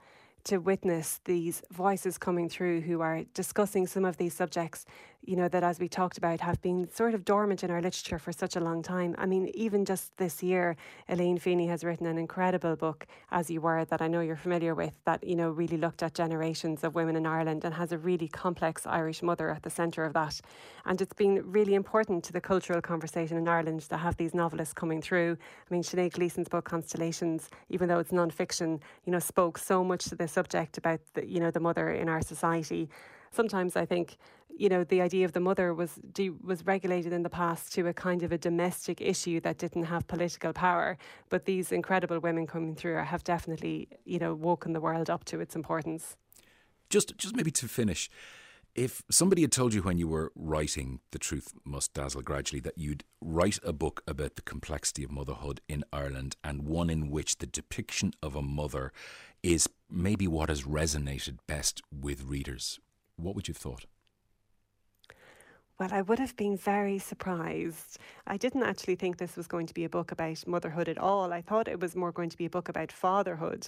to 0.45 0.57
witness 0.57 1.19
these 1.25 1.61
voices 1.71 2.17
coming 2.17 2.49
through 2.49 2.81
who 2.81 3.01
are 3.01 3.23
discussing 3.33 3.87
some 3.87 4.05
of 4.05 4.17
these 4.17 4.33
subjects 4.33 4.85
you 5.23 5.35
know, 5.35 5.47
that 5.47 5.63
as 5.63 5.79
we 5.79 5.87
talked 5.87 6.17
about, 6.17 6.39
have 6.41 6.61
been 6.61 6.89
sort 6.91 7.13
of 7.13 7.23
dormant 7.23 7.63
in 7.63 7.69
our 7.69 7.81
literature 7.81 8.17
for 8.17 8.31
such 8.31 8.55
a 8.55 8.59
long 8.59 8.81
time. 8.81 9.15
I 9.19 9.27
mean, 9.27 9.51
even 9.53 9.85
just 9.85 10.17
this 10.17 10.41
year, 10.41 10.75
Elaine 11.07 11.37
Feeney 11.37 11.67
has 11.67 11.83
written 11.83 12.07
an 12.07 12.17
incredible 12.17 12.75
book, 12.75 13.05
As 13.29 13.49
You 13.49 13.61
Were, 13.61 13.85
that 13.85 14.01
I 14.01 14.07
know 14.07 14.21
you're 14.21 14.35
familiar 14.35 14.73
with, 14.73 14.99
that, 15.05 15.23
you 15.23 15.35
know, 15.35 15.51
really 15.51 15.77
looked 15.77 16.01
at 16.01 16.15
generations 16.15 16.83
of 16.83 16.95
women 16.95 17.15
in 17.15 17.27
Ireland 17.27 17.63
and 17.65 17.73
has 17.75 17.91
a 17.91 17.99
really 17.99 18.27
complex 18.27 18.87
Irish 18.87 19.21
mother 19.21 19.51
at 19.51 19.61
the 19.61 19.69
centre 19.69 20.05
of 20.05 20.13
that. 20.13 20.41
And 20.85 20.99
it's 20.99 21.13
been 21.13 21.43
really 21.51 21.75
important 21.75 22.23
to 22.25 22.33
the 22.33 22.41
cultural 22.41 22.81
conversation 22.81 23.37
in 23.37 23.47
Ireland 23.47 23.81
to 23.81 23.97
have 23.97 24.17
these 24.17 24.33
novelists 24.33 24.73
coming 24.73 25.01
through. 25.01 25.37
I 25.69 25.73
mean, 25.73 25.83
Sinead 25.83 26.13
Gleeson's 26.13 26.49
book, 26.49 26.65
Constellations, 26.65 27.49
even 27.69 27.87
though 27.87 27.99
it's 27.99 28.11
non-fiction, 28.11 28.79
you 29.05 29.11
know, 29.11 29.19
spoke 29.19 29.59
so 29.59 29.83
much 29.83 30.05
to 30.05 30.15
the 30.15 30.27
subject 30.31 30.77
about, 30.77 30.99
the, 31.13 31.25
you 31.25 31.39
know, 31.39 31.51
the 31.51 31.59
mother 31.59 31.91
in 31.91 32.09
our 32.09 32.21
society. 32.21 32.89
Sometimes 33.31 33.75
I 33.75 33.85
think 33.85 34.17
you 34.57 34.69
know 34.69 34.83
the 34.83 35.01
idea 35.01 35.25
of 35.25 35.33
the 35.33 35.39
mother 35.39 35.73
was 35.73 35.95
de- 36.13 36.29
was 36.29 36.65
regulated 36.65 37.13
in 37.13 37.23
the 37.23 37.29
past 37.29 37.73
to 37.73 37.87
a 37.87 37.93
kind 37.93 38.23
of 38.23 38.31
a 38.31 38.37
domestic 38.37 39.01
issue 39.01 39.39
that 39.41 39.57
didn't 39.57 39.83
have 39.83 40.07
political 40.07 40.53
power. 40.53 40.97
But 41.29 41.45
these 41.45 41.71
incredible 41.71 42.19
women 42.19 42.47
coming 42.47 42.75
through 42.75 42.97
have 42.97 43.23
definitely 43.23 43.87
you 44.05 44.19
know 44.19 44.33
woken 44.33 44.73
the 44.73 44.81
world 44.81 45.09
up 45.09 45.23
to 45.25 45.39
its 45.39 45.55
importance. 45.55 46.17
Just 46.89 47.17
just 47.17 47.35
maybe 47.35 47.51
to 47.51 47.67
finish 47.67 48.09
if 48.75 49.03
somebody 49.11 49.41
had 49.41 49.51
told 49.51 49.73
you 49.73 49.81
when 49.81 49.97
you 49.97 50.07
were 50.07 50.31
writing 50.35 51.01
The 51.11 51.19
Truth 51.19 51.53
Must 51.65 51.93
Dazzle 51.93 52.21
Gradually 52.21 52.61
that 52.61 52.77
you'd 52.77 53.03
write 53.19 53.59
a 53.63 53.73
book 53.73 54.01
about 54.07 54.35
the 54.35 54.41
complexity 54.41 55.03
of 55.03 55.11
motherhood 55.11 55.61
in 55.67 55.83
Ireland 55.91 56.35
and 56.43 56.63
one 56.63 56.89
in 56.89 57.09
which 57.09 57.37
the 57.39 57.47
depiction 57.47 58.13
of 58.23 58.35
a 58.35 58.41
mother 58.41 58.93
is 59.43 59.67
maybe 59.89 60.27
what 60.27 60.49
has 60.49 60.63
resonated 60.63 61.37
best 61.47 61.81
with 61.91 62.23
readers, 62.23 62.79
what 63.17 63.35
would 63.35 63.47
you 63.47 63.53
have 63.53 63.61
thought? 63.61 63.85
Well, 65.79 65.89
I 65.91 66.03
would 66.03 66.19
have 66.19 66.35
been 66.37 66.55
very 66.55 66.99
surprised. 66.99 67.97
I 68.27 68.37
didn't 68.37 68.63
actually 68.63 68.95
think 68.95 69.17
this 69.17 69.35
was 69.35 69.47
going 69.47 69.65
to 69.65 69.73
be 69.73 69.83
a 69.83 69.89
book 69.89 70.11
about 70.11 70.47
motherhood 70.47 70.87
at 70.87 70.99
all. 70.99 71.33
I 71.33 71.41
thought 71.41 71.67
it 71.67 71.79
was 71.79 71.95
more 71.95 72.11
going 72.11 72.29
to 72.29 72.37
be 72.37 72.45
a 72.45 72.51
book 72.51 72.69
about 72.69 72.91
fatherhood. 72.91 73.67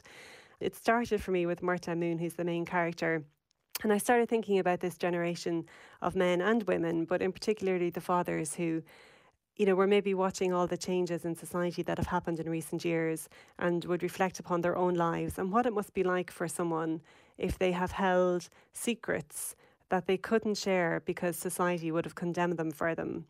It 0.59 0.75
started 0.75 1.21
for 1.21 1.31
me 1.31 1.45
with 1.45 1.61
Murtagh 1.61 1.97
Moone, 1.97 2.19
who's 2.19 2.35
the 2.35 2.45
main 2.45 2.65
character. 2.65 3.23
And 3.81 3.91
I 3.91 3.97
started 3.97 4.29
thinking 4.29 4.59
about 4.59 4.79
this 4.79 4.97
generation 4.97 5.65
of 6.01 6.15
men 6.15 6.41
and 6.41 6.63
women, 6.63 7.05
but 7.05 7.21
in 7.21 7.31
particularly 7.31 7.89
the 7.89 8.01
fathers 8.01 8.53
who, 8.53 8.83
you 9.57 9.65
know, 9.65 9.75
were 9.75 9.87
maybe 9.87 10.13
watching 10.13 10.53
all 10.53 10.67
the 10.67 10.77
changes 10.77 11.25
in 11.25 11.35
society 11.35 11.81
that 11.83 11.97
have 11.97 12.07
happened 12.07 12.39
in 12.39 12.49
recent 12.49 12.85
years 12.85 13.27
and 13.59 13.83
would 13.85 14.03
reflect 14.03 14.39
upon 14.39 14.61
their 14.61 14.77
own 14.77 14.93
lives 14.93 15.37
and 15.37 15.51
what 15.51 15.65
it 15.65 15.73
must 15.73 15.93
be 15.93 16.03
like 16.03 16.31
for 16.31 16.47
someone 16.47 17.01
if 17.37 17.57
they 17.57 17.71
have 17.71 17.91
held 17.91 18.47
secrets 18.73 19.55
that 19.89 20.07
they 20.07 20.17
couldn't 20.17 20.57
share 20.57 21.01
because 21.05 21.35
society 21.35 21.91
would 21.91 22.05
have 22.05 22.15
condemned 22.15 22.57
them 22.57 22.71
for 22.71 22.95
them. 22.95 23.25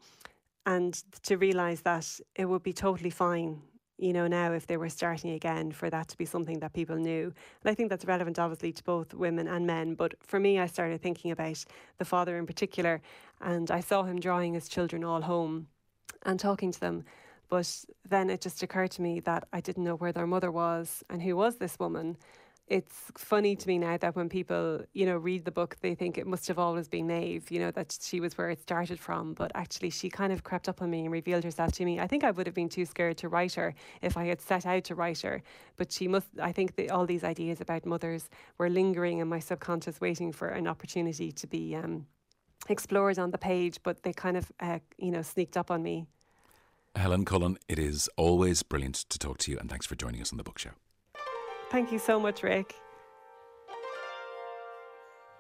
And 0.65 0.93
to 1.23 1.37
realise 1.37 1.81
that 1.81 2.07
it 2.35 2.45
would 2.45 2.63
be 2.63 2.73
totally 2.73 3.09
fine 3.09 3.61
you 3.97 4.13
know, 4.13 4.27
now 4.27 4.53
if 4.53 4.67
they 4.67 4.77
were 4.77 4.89
starting 4.89 5.31
again, 5.31 5.71
for 5.71 5.89
that 5.89 6.07
to 6.09 6.17
be 6.17 6.25
something 6.25 6.59
that 6.59 6.73
people 6.73 6.95
knew. 6.95 7.33
And 7.63 7.71
I 7.71 7.75
think 7.75 7.89
that's 7.89 8.05
relevant, 8.05 8.39
obviously, 8.39 8.71
to 8.73 8.83
both 8.83 9.13
women 9.13 9.47
and 9.47 9.67
men. 9.67 9.95
But 9.95 10.15
for 10.21 10.39
me, 10.39 10.59
I 10.59 10.67
started 10.67 11.01
thinking 11.01 11.31
about 11.31 11.63
the 11.97 12.05
father 12.05 12.37
in 12.37 12.45
particular, 12.45 13.01
and 13.41 13.69
I 13.69 13.79
saw 13.79 14.03
him 14.03 14.19
drawing 14.19 14.53
his 14.53 14.67
children 14.67 15.03
all 15.03 15.21
home 15.21 15.67
and 16.23 16.39
talking 16.39 16.71
to 16.71 16.79
them. 16.79 17.03
But 17.49 17.85
then 18.09 18.29
it 18.29 18.41
just 18.41 18.63
occurred 18.63 18.91
to 18.91 19.01
me 19.01 19.19
that 19.21 19.47
I 19.53 19.61
didn't 19.61 19.83
know 19.83 19.95
where 19.95 20.11
their 20.11 20.25
mother 20.25 20.51
was 20.51 21.03
and 21.09 21.21
who 21.21 21.35
was 21.35 21.57
this 21.57 21.77
woman 21.77 22.17
it's 22.67 23.11
funny 23.17 23.55
to 23.57 23.67
me 23.67 23.77
now 23.77 23.97
that 23.97 24.15
when 24.15 24.29
people, 24.29 24.81
you 24.93 25.05
know, 25.05 25.17
read 25.17 25.43
the 25.43 25.51
book, 25.51 25.75
they 25.81 25.95
think 25.95 26.17
it 26.17 26.25
must 26.25 26.47
have 26.47 26.57
always 26.57 26.87
been 26.87 27.07
Maeve, 27.07 27.51
you 27.51 27.59
know, 27.59 27.71
that 27.71 27.97
she 28.01 28.21
was 28.21 28.37
where 28.37 28.49
it 28.49 28.61
started 28.61 28.99
from. 28.99 29.33
But 29.33 29.51
actually, 29.53 29.89
she 29.89 30.09
kind 30.09 30.31
of 30.31 30.43
crept 30.43 30.69
up 30.69 30.81
on 30.81 30.89
me 30.89 31.01
and 31.01 31.11
revealed 31.11 31.43
herself 31.43 31.73
to 31.73 31.85
me. 31.85 31.99
I 31.99 32.07
think 32.07 32.23
I 32.23 32.31
would 32.31 32.47
have 32.47 32.55
been 32.55 32.69
too 32.69 32.85
scared 32.85 33.17
to 33.17 33.27
write 33.27 33.53
her 33.55 33.75
if 34.01 34.15
I 34.15 34.25
had 34.25 34.39
set 34.39 34.65
out 34.65 34.85
to 34.85 34.95
write 34.95 35.21
her. 35.21 35.43
But 35.75 35.91
she 35.91 36.07
must, 36.07 36.27
I 36.41 36.53
think 36.53 36.75
that 36.77 36.89
all 36.89 37.05
these 37.05 37.25
ideas 37.25 37.59
about 37.59 37.85
mothers 37.85 38.29
were 38.57 38.69
lingering 38.69 39.19
in 39.19 39.27
my 39.27 39.39
subconscious, 39.39 39.99
waiting 39.99 40.31
for 40.31 40.47
an 40.47 40.67
opportunity 40.67 41.33
to 41.33 41.47
be 41.47 41.75
um, 41.75 42.07
explored 42.69 43.19
on 43.19 43.31
the 43.31 43.37
page. 43.37 43.79
But 43.83 44.03
they 44.03 44.13
kind 44.13 44.37
of, 44.37 44.49
uh, 44.61 44.79
you 44.97 45.11
know, 45.11 45.21
sneaked 45.21 45.57
up 45.57 45.69
on 45.69 45.83
me. 45.83 46.05
Helen 46.95 47.25
Cullen, 47.25 47.57
it 47.67 47.79
is 47.79 48.09
always 48.15 48.63
brilliant 48.63 48.95
to 48.95 49.19
talk 49.19 49.39
to 49.39 49.51
you, 49.51 49.57
and 49.57 49.69
thanks 49.69 49.85
for 49.85 49.95
joining 49.95 50.21
us 50.21 50.31
on 50.31 50.37
the 50.37 50.43
book 50.43 50.59
show. 50.59 50.71
Thank 51.73 51.91
you 51.91 51.97
so 51.97 52.19
much, 52.19 52.43
Rick. 52.43 52.75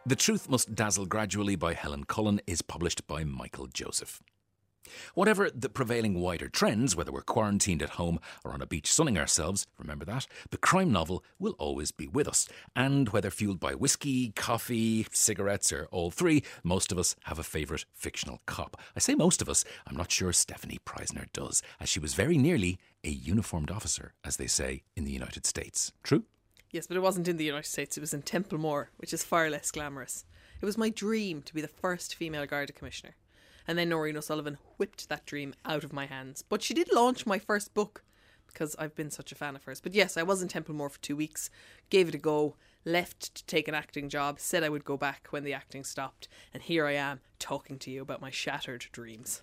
The 0.07 0.15
Truth 0.15 0.49
Must 0.49 0.73
Dazzle 0.73 1.05
Gradually 1.05 1.55
by 1.55 1.75
Helen 1.75 2.05
Cullen 2.05 2.41
is 2.47 2.63
published 2.63 3.05
by 3.05 3.23
Michael 3.23 3.67
Joseph. 3.67 4.19
Whatever 5.13 5.49
the 5.49 5.69
prevailing 5.69 6.19
wider 6.19 6.49
trends, 6.49 6.95
whether 6.95 7.11
we're 7.11 7.21
quarantined 7.21 7.81
at 7.81 7.91
home 7.91 8.19
or 8.43 8.51
on 8.51 8.61
a 8.61 8.65
beach 8.65 8.91
sunning 8.91 9.17
ourselves, 9.17 9.65
remember 9.77 10.05
that, 10.05 10.27
the 10.49 10.57
crime 10.57 10.91
novel 10.91 11.23
will 11.39 11.55
always 11.59 11.91
be 11.91 12.07
with 12.07 12.27
us. 12.27 12.47
And 12.75 13.09
whether 13.09 13.31
fueled 13.31 13.59
by 13.59 13.75
whiskey, 13.75 14.31
coffee, 14.35 15.07
cigarettes, 15.11 15.71
or 15.71 15.87
all 15.91 16.11
three, 16.11 16.43
most 16.63 16.91
of 16.91 16.97
us 16.97 17.15
have 17.23 17.39
a 17.39 17.43
favourite 17.43 17.85
fictional 17.93 18.41
cop. 18.45 18.79
I 18.95 18.99
say 18.99 19.15
most 19.15 19.41
of 19.41 19.49
us, 19.49 19.63
I'm 19.87 19.95
not 19.95 20.11
sure 20.11 20.31
Stefanie 20.31 20.79
Preissner 20.85 21.31
does, 21.33 21.61
as 21.79 21.89
she 21.89 21.99
was 21.99 22.13
very 22.13 22.37
nearly 22.37 22.79
a 23.03 23.09
uniformed 23.09 23.71
officer, 23.71 24.13
as 24.23 24.37
they 24.37 24.47
say 24.47 24.83
in 24.95 25.03
the 25.03 25.11
United 25.11 25.45
States. 25.45 25.91
True? 26.03 26.23
Yes, 26.71 26.87
but 26.87 26.97
it 26.97 27.01
wasn't 27.01 27.27
in 27.27 27.37
the 27.37 27.45
United 27.45 27.67
States, 27.67 27.97
it 27.97 28.01
was 28.01 28.13
in 28.13 28.23
Templemore, 28.23 28.89
which 28.97 29.13
is 29.13 29.23
far 29.23 29.49
less 29.49 29.69
glamorous. 29.69 30.25
It 30.59 30.65
was 30.65 30.77
my 30.77 30.89
dream 30.89 31.41
to 31.43 31.53
be 31.53 31.61
the 31.61 31.67
first 31.67 32.15
female 32.15 32.45
Garda 32.45 32.73
Commissioner. 32.73 33.15
And 33.67 33.77
then 33.77 33.89
Nóirín 33.89 34.17
O'Sullivan 34.17 34.57
whipped 34.77 35.09
that 35.09 35.25
dream 35.25 35.53
out 35.65 35.83
of 35.83 35.93
my 35.93 36.05
hands. 36.05 36.43
But 36.47 36.61
she 36.61 36.73
did 36.73 36.93
launch 36.93 37.25
my 37.25 37.39
first 37.39 37.73
book 37.73 38.03
because 38.47 38.75
I've 38.77 38.95
been 38.95 39.09
such 39.09 39.31
a 39.31 39.35
fan 39.35 39.55
of 39.55 39.63
hers. 39.63 39.81
But 39.81 39.93
yes, 39.93 40.15
I 40.15 40.23
was 40.23 40.41
in 40.41 40.47
Templemore 40.47 40.89
for 40.89 41.01
two 41.01 41.15
weeks, 41.15 41.49
gave 41.89 42.07
it 42.07 42.15
a 42.15 42.19
go, 42.19 42.55
left 42.85 43.35
to 43.35 43.45
take 43.45 43.67
an 43.67 43.75
acting 43.75 44.09
job, 44.09 44.39
said 44.39 44.63
I 44.63 44.69
would 44.69 44.85
go 44.85 44.97
back 44.97 45.27
when 45.31 45.43
the 45.43 45.53
acting 45.53 45.83
stopped, 45.83 46.27
and 46.53 46.61
here 46.61 46.85
I 46.85 46.93
am 46.93 47.21
talking 47.39 47.79
to 47.79 47.91
you 47.91 48.01
about 48.01 48.21
my 48.21 48.29
shattered 48.29 48.85
dreams. 48.91 49.41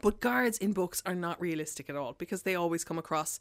But 0.00 0.20
guards 0.20 0.58
in 0.58 0.72
books 0.72 1.02
are 1.04 1.14
not 1.14 1.40
realistic 1.40 1.88
at 1.88 1.96
all 1.96 2.14
because 2.16 2.42
they 2.42 2.54
always 2.54 2.84
come 2.84 2.98
across 2.98 3.40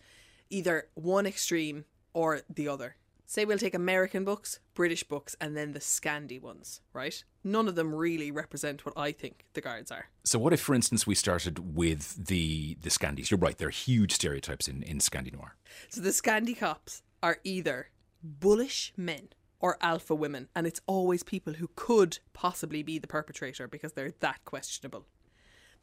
either 0.49 0.87
one 0.95 1.25
extreme 1.25 1.85
or 2.13 2.41
the 2.49 2.67
other. 2.67 2.95
Say 3.31 3.45
we'll 3.45 3.57
take 3.57 3.73
American 3.73 4.25
books, 4.25 4.59
British 4.73 5.05
books, 5.05 5.38
and 5.39 5.55
then 5.55 5.71
the 5.71 5.79
Scandi 5.79 6.38
ones, 6.38 6.81
right? 6.91 7.23
None 7.45 7.69
of 7.69 7.75
them 7.75 7.95
really 7.95 8.29
represent 8.29 8.85
what 8.85 8.93
I 8.97 9.13
think 9.13 9.45
the 9.53 9.61
guards 9.61 9.89
are. 9.89 10.09
So, 10.25 10.38
what 10.38 10.51
if, 10.51 10.59
for 10.59 10.75
instance, 10.75 11.07
we 11.07 11.15
started 11.15 11.77
with 11.77 12.25
the 12.25 12.75
the 12.81 12.89
Scandis? 12.89 13.31
You're 13.31 13.39
right; 13.39 13.57
they're 13.57 13.69
huge 13.69 14.11
stereotypes 14.11 14.67
in 14.67 14.83
in 14.83 14.97
Scandi 14.97 15.31
noir. 15.31 15.55
So 15.88 16.01
the 16.01 16.09
Scandi 16.09 16.59
cops 16.59 17.03
are 17.23 17.38
either 17.45 17.91
bullish 18.21 18.91
men 18.97 19.29
or 19.61 19.77
alpha 19.79 20.13
women, 20.13 20.50
and 20.53 20.67
it's 20.67 20.81
always 20.85 21.23
people 21.23 21.53
who 21.53 21.69
could 21.73 22.19
possibly 22.33 22.83
be 22.83 23.00
the 23.00 23.07
perpetrator 23.07 23.65
because 23.65 23.93
they're 23.93 24.13
that 24.19 24.43
questionable 24.43 25.05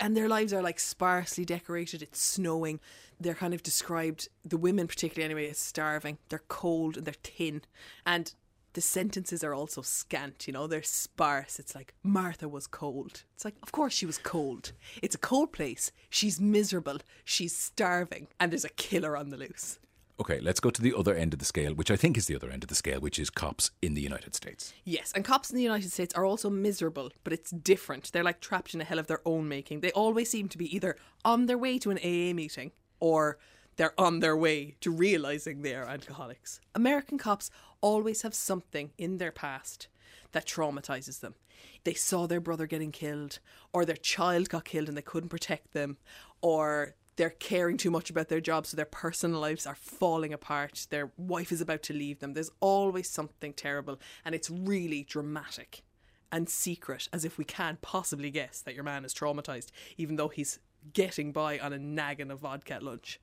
and 0.00 0.17
their 0.17 0.28
lives 0.28 0.52
are 0.52 0.62
like 0.62 0.81
sparsely 0.81 1.45
decorated. 1.45 2.02
It's 2.02 2.21
snowing. 2.21 2.81
They're 3.21 3.35
kind 3.35 3.55
of 3.55 3.62
described, 3.62 4.28
the 4.45 4.57
women 4.57 4.87
particularly 4.87 5.25
anyway, 5.25 5.50
as 5.50 5.59
starving. 5.59 6.19
They're 6.28 6.43
cold 6.49 6.97
and 6.97 7.07
they're 7.07 7.14
thin. 7.14 7.62
And 8.07 8.33
the 8.75 8.81
sentences 8.81 9.43
are 9.43 9.55
also 9.55 9.83
scant, 9.83 10.47
you 10.47 10.52
know, 10.52 10.67
they're 10.67 10.83
sparse. 10.83 11.59
It's 11.59 11.75
like, 11.75 11.95
Martha 12.02 12.49
was 12.49 12.67
cold. 12.67 13.25
It's 13.35 13.45
like, 13.45 13.57
of 13.62 13.73
course 13.73 13.93
she 13.93 14.07
was 14.07 14.19
cold. 14.19 14.73
It's 15.02 15.17
a 15.17 15.19
cold 15.19 15.52
place. 15.52 15.90
She's 16.11 16.40
miserable. 16.40 16.99
She's 17.25 17.57
starving. 17.57 18.28
And 18.38 18.52
there's 18.52 18.64
a 18.64 18.71
killer 18.71 19.17
on 19.17 19.31
the 19.31 19.37
loose. 19.37 19.81
Okay, 20.21 20.41
let's 20.41 20.59
go 20.59 20.71
to 20.71 20.83
the 20.83 20.95
other 20.95 21.15
end 21.15 21.33
of 21.33 21.39
the 21.39 21.45
scale, 21.45 21.75
which 21.75 21.93
I 21.93 21.97
think 21.97 22.19
is 22.19 22.27
the 22.27 22.35
other 22.35 22.51
end 22.51 22.65
of 22.65 22.69
the 22.69 22.75
scale, 22.75 22.99
which 22.99 23.21
is 23.21 23.31
cops 23.31 23.71
in 23.81 23.95
the 23.95 24.01
United 24.01 24.35
States. 24.35 24.75
Yes, 24.85 25.13
and 25.15 25.25
cops 25.25 25.51
in 25.51 25.57
the 25.57 25.63
United 25.63 25.93
States 25.93 26.13
are 26.15 26.25
also 26.25 26.51
miserable, 26.51 27.13
but 27.23 27.33
it's 27.33 27.53
different. 27.53 28.11
They're 28.11 28.25
like 28.25 28.41
trapped 28.41 28.75
in 28.75 28.81
a 28.81 28.85
hell 28.85 28.99
of 28.99 29.07
their 29.07 29.21
own 29.25 29.49
making. 29.49 29.81
They 29.81 29.93
always 29.93 30.29
seem 30.29 30.49
to 30.49 30.59
be 30.59 30.75
either 30.75 30.97
on 31.25 31.47
their 31.47 31.57
way 31.57 31.79
to 31.79 31.91
an 31.91 31.99
AA 31.99 32.35
meeting 32.35 32.73
or 32.99 33.39
they're 33.77 33.99
on 33.99 34.19
their 34.19 34.37
way 34.37 34.75
to 34.81 34.91
realizing 34.91 35.63
they 35.63 35.77
are 35.77 35.87
alcoholics. 35.87 36.61
American 36.75 37.17
cops 37.17 37.49
always 37.81 38.23
have 38.23 38.35
something 38.35 38.91
in 38.99 39.19
their 39.19 39.31
past 39.31 39.87
that 40.33 40.47
traumatizes 40.47 41.21
them. 41.21 41.37
They 41.85 41.95
saw 41.95 42.27
their 42.27 42.41
brother 42.41 42.67
getting 42.67 42.91
killed, 42.91 43.39
or 43.73 43.85
their 43.85 43.97
child 43.97 44.49
got 44.49 44.65
killed 44.65 44.89
and 44.89 44.97
they 44.97 45.03
couldn't 45.03 45.29
protect 45.29 45.73
them, 45.73 45.97
or 46.41 46.97
they're 47.19 47.31
caring 47.31 47.77
too 47.77 47.91
much 47.91 48.11
about 48.11 48.29
their 48.29 48.41
jobs, 48.41 48.69
so 48.69 48.77
their 48.77 48.87
personal 48.87 49.41
lives 49.41 49.67
are 49.67 49.75
falling 49.75 50.33
apart. 50.33 50.87
Their 50.89 51.11
wife 51.17 51.51
is 51.51 51.61
about 51.61 51.83
to 51.85 51.93
leave 51.93 52.21
them. 52.21 52.33
There's 52.33 52.53
always 52.61 53.11
something 53.11 53.53
terrible, 53.53 53.99
and 54.25 54.37
it's 54.37 54.49
really 54.49 55.03
dramatic 55.03 55.83
and 56.31 56.49
secret, 56.49 57.09
as 57.13 57.25
if 57.25 57.37
we 57.37 57.45
can't 57.45 57.83
possibly 57.83 58.31
guess 58.31 58.61
that 58.61 58.75
your 58.77 58.85
man 58.85 59.05
is 59.05 59.13
traumatized, 59.13 59.73
even 59.97 60.15
though 60.15 60.29
he's 60.29 60.61
getting 60.93 61.33
by 61.33 61.59
on 61.59 61.73
a 61.73 61.79
naggin 61.79 62.31
of 62.31 62.39
vodka 62.39 62.79
lunch. 62.81 63.19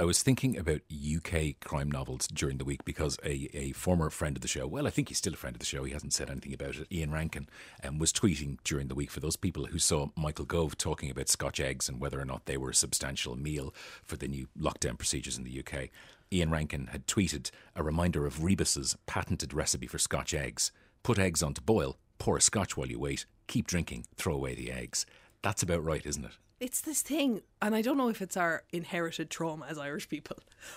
I 0.00 0.04
was 0.04 0.22
thinking 0.22 0.56
about 0.56 0.80
UK 0.90 1.60
crime 1.60 1.90
novels 1.90 2.26
during 2.26 2.56
the 2.56 2.64
week 2.64 2.86
because 2.86 3.18
a, 3.22 3.50
a 3.52 3.72
former 3.72 4.08
friend 4.08 4.34
of 4.34 4.40
the 4.40 4.48
show, 4.48 4.66
well, 4.66 4.86
I 4.86 4.90
think 4.90 5.08
he's 5.08 5.18
still 5.18 5.34
a 5.34 5.36
friend 5.36 5.54
of 5.54 5.60
the 5.60 5.66
show, 5.66 5.84
he 5.84 5.92
hasn't 5.92 6.14
said 6.14 6.30
anything 6.30 6.54
about 6.54 6.76
it, 6.76 6.90
Ian 6.90 7.12
Rankin, 7.12 7.50
um, 7.84 7.98
was 7.98 8.10
tweeting 8.10 8.56
during 8.64 8.88
the 8.88 8.94
week 8.94 9.10
for 9.10 9.20
those 9.20 9.36
people 9.36 9.66
who 9.66 9.78
saw 9.78 10.06
Michael 10.16 10.46
Gove 10.46 10.78
talking 10.78 11.10
about 11.10 11.28
Scotch 11.28 11.60
eggs 11.60 11.86
and 11.86 12.00
whether 12.00 12.18
or 12.18 12.24
not 12.24 12.46
they 12.46 12.56
were 12.56 12.70
a 12.70 12.74
substantial 12.74 13.36
meal 13.36 13.74
for 14.02 14.16
the 14.16 14.26
new 14.26 14.48
lockdown 14.58 14.96
procedures 14.96 15.36
in 15.36 15.44
the 15.44 15.60
UK. 15.60 15.90
Ian 16.32 16.50
Rankin 16.50 16.86
had 16.86 17.06
tweeted 17.06 17.50
a 17.76 17.82
reminder 17.82 18.24
of 18.24 18.42
Rebus's 18.42 18.96
patented 19.04 19.52
recipe 19.52 19.86
for 19.86 19.98
Scotch 19.98 20.32
eggs. 20.32 20.72
Put 21.02 21.18
eggs 21.18 21.42
on 21.42 21.52
to 21.52 21.60
boil, 21.60 21.98
pour 22.16 22.38
a 22.38 22.40
scotch 22.40 22.74
while 22.74 22.88
you 22.88 22.98
wait, 22.98 23.26
keep 23.48 23.66
drinking, 23.66 24.06
throw 24.16 24.32
away 24.32 24.54
the 24.54 24.72
eggs. 24.72 25.04
That's 25.42 25.62
about 25.62 25.84
right, 25.84 26.06
isn't 26.06 26.24
it? 26.24 26.38
It's 26.60 26.82
this 26.82 27.00
thing, 27.00 27.40
and 27.62 27.74
I 27.74 27.80
don't 27.80 27.96
know 27.96 28.10
if 28.10 28.20
it's 28.20 28.36
our 28.36 28.64
inherited 28.70 29.30
trauma 29.30 29.66
as 29.66 29.78
Irish 29.78 30.08
people, 30.08 30.36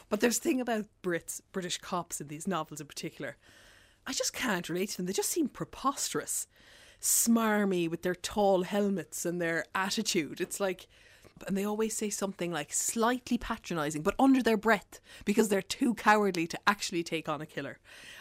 but 0.10 0.22
there's 0.22 0.38
thing 0.38 0.62
about 0.62 0.86
Brits, 1.04 1.42
British 1.52 1.78
cops 1.78 2.22
in 2.22 2.30
these 2.30 2.48
novels 2.48 2.80
in 2.80 2.88
particular. 2.88 3.36
I 4.08 4.14
just 4.14 4.34
can't 4.34 4.68
relate 4.70 4.90
to 4.92 4.98
them. 4.98 5.06
They 5.06 5.14
just 5.14 5.30
seem 5.30 5.50
preposterous, 5.50 6.48
smarmy 7.02 7.90
with 7.90 8.02
their 8.02 8.16
tall 8.16 8.64
helmets 8.64 9.26
and 9.26 9.42
their 9.42 9.66
attitude. 9.76 10.40
It's 10.40 10.62
like, 10.62 10.88
and 11.48 11.58
they 11.58 11.66
always 11.66 11.96
say 11.96 12.10
something 12.10 12.52
like 12.52 12.72
slightly 12.74 13.38
patronising, 13.38 14.02
but 14.02 14.16
under 14.20 14.42
their 14.42 14.58
breath 14.58 15.00
because 15.26 15.50
they're 15.50 15.62
too 15.62 15.94
cowardly 15.94 16.48
to 16.48 16.60
actually 16.68 17.04
take 17.04 17.28
on 17.28 17.42
a 17.42 17.46
killer. 17.46 17.80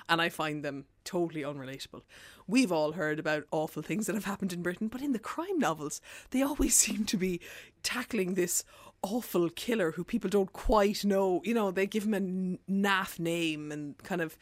And 0.08 0.20
I 0.20 0.28
find 0.28 0.64
them 0.64 0.86
totally 1.04 1.42
unrelatable. 1.42 2.02
We've 2.46 2.72
all 2.72 2.92
heard 2.92 3.18
about 3.18 3.44
awful 3.50 3.82
things 3.82 4.06
that 4.06 4.14
have 4.14 4.24
happened 4.24 4.52
in 4.52 4.62
Britain, 4.62 4.88
but 4.88 5.02
in 5.02 5.12
the 5.12 5.18
crime 5.18 5.58
novels, 5.58 6.00
they 6.30 6.42
always 6.42 6.74
seem 6.76 7.04
to 7.06 7.16
be 7.16 7.40
tackling 7.82 8.34
this 8.34 8.64
awful 9.02 9.50
killer 9.50 9.92
who 9.92 10.04
people 10.04 10.30
don't 10.30 10.52
quite 10.52 11.04
know. 11.04 11.40
You 11.44 11.54
know, 11.54 11.70
they 11.70 11.86
give 11.86 12.04
him 12.04 12.14
a 12.14 12.70
naff 12.70 13.18
name 13.18 13.72
and 13.72 13.98
kind 13.98 14.20
of 14.20 14.36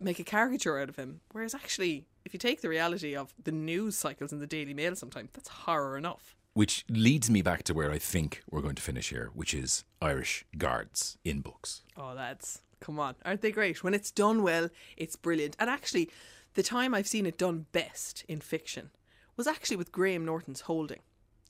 make 0.00 0.18
a 0.18 0.24
caricature 0.24 0.78
out 0.78 0.88
of 0.88 0.96
him. 0.96 1.20
Whereas 1.32 1.54
actually, 1.54 2.06
if 2.24 2.32
you 2.32 2.38
take 2.38 2.60
the 2.60 2.68
reality 2.68 3.16
of 3.16 3.32
the 3.42 3.52
news 3.52 3.96
cycles 3.96 4.32
in 4.32 4.40
the 4.40 4.46
Daily 4.46 4.74
Mail 4.74 4.94
sometimes, 4.96 5.30
that's 5.32 5.48
horror 5.48 5.96
enough. 5.96 6.35
Which 6.56 6.86
leads 6.88 7.28
me 7.28 7.42
back 7.42 7.64
to 7.64 7.74
where 7.74 7.92
I 7.92 7.98
think 7.98 8.42
we're 8.50 8.62
going 8.62 8.76
to 8.76 8.82
finish 8.82 9.10
here, 9.10 9.28
which 9.34 9.52
is 9.52 9.84
Irish 10.00 10.46
guards 10.56 11.18
in 11.22 11.42
books. 11.42 11.82
Oh, 11.98 12.14
that's 12.14 12.62
come 12.80 12.98
on. 12.98 13.14
Aren't 13.26 13.42
they 13.42 13.52
great? 13.52 13.84
When 13.84 13.92
it's 13.92 14.10
done 14.10 14.42
well, 14.42 14.70
it's 14.96 15.16
brilliant. 15.16 15.54
And 15.58 15.68
actually, 15.68 16.08
the 16.54 16.62
time 16.62 16.94
I've 16.94 17.06
seen 17.06 17.26
it 17.26 17.36
done 17.36 17.66
best 17.72 18.24
in 18.26 18.40
fiction 18.40 18.88
was 19.36 19.46
actually 19.46 19.76
with 19.76 19.92
Graham 19.92 20.24
Norton's 20.24 20.62
Holding. 20.62 21.00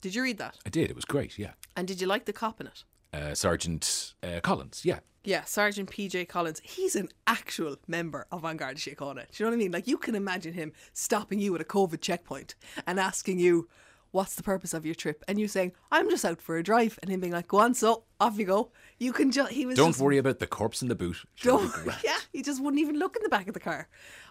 Did 0.01 0.13
you 0.13 0.23
read 0.23 0.39
that? 0.39 0.57
I 0.65 0.69
did. 0.69 0.89
It 0.89 0.95
was 0.97 1.05
great, 1.05 1.39
yeah. 1.39 1.51
And 1.77 1.87
did 1.87 2.01
you 2.01 2.07
like 2.07 2.25
the 2.25 2.33
cop 2.33 2.59
in 2.59 2.67
it? 2.67 2.83
Uh, 3.13 3.33
Sergeant 3.33 4.13
uh, 4.21 4.41
Collins, 4.41 4.81
yeah. 4.83 4.99
Yeah, 5.23 5.45
Sergeant 5.45 5.89
PJ 5.89 6.27
Collins. 6.27 6.59
He's 6.65 6.97
an 6.97 7.07
actual 7.25 7.77
member 7.87 8.27
of 8.29 8.43
An 8.43 8.57
Garda 8.57 8.77
Síochána. 8.77 9.31
Do 9.31 9.41
you 9.41 9.45
know 9.45 9.51
what 9.51 9.53
I 9.53 9.57
mean? 9.57 9.71
Like 9.71 9.87
you 9.87 9.97
can 9.97 10.15
imagine 10.15 10.53
him 10.53 10.73
stopping 10.91 11.39
you 11.39 11.55
at 11.55 11.61
a 11.61 11.63
COVID 11.63 12.01
checkpoint 12.01 12.55
and 12.85 12.99
asking 12.99 13.39
you, 13.39 13.69
"What's 14.17 14.35
the 14.35 14.43
purpose 14.43 14.73
of 14.73 14.85
your 14.85 14.95
trip?" 14.95 15.23
And 15.27 15.39
you 15.39 15.47
saying, 15.47 15.73
"I'm 15.91 16.09
just 16.09 16.25
out 16.25 16.41
for 16.41 16.57
a 16.57 16.63
drive," 16.63 16.97
and 17.01 17.11
him 17.11 17.19
being 17.19 17.33
like, 17.33 17.47
"Go 17.47 17.59
on, 17.59 17.73
so 17.75 18.03
off 18.19 18.39
you 18.39 18.45
go." 18.45 18.71
You 18.97 19.13
can 19.13 19.31
just 19.31 19.51
he 19.51 19.65
was 19.67 19.77
Don't 19.77 19.89
just 19.91 20.01
worry 20.01 20.17
about 20.17 20.39
the 20.39 20.47
corpse 20.47 20.81
in 20.81 20.87
the 20.87 20.95
boot. 20.95 21.17
Don't, 21.41 21.65
it'll 21.65 21.77
be 21.77 21.83
grand. 21.83 21.99
yeah, 22.03 22.17
he 22.33 22.41
just 22.41 22.61
wouldn't 22.61 22.81
even 22.81 22.97
look 22.97 23.15
in 23.15 23.21
the 23.23 23.29
back 23.29 23.47
of 23.47 23.53
the 23.53 23.59
car. 23.59 23.87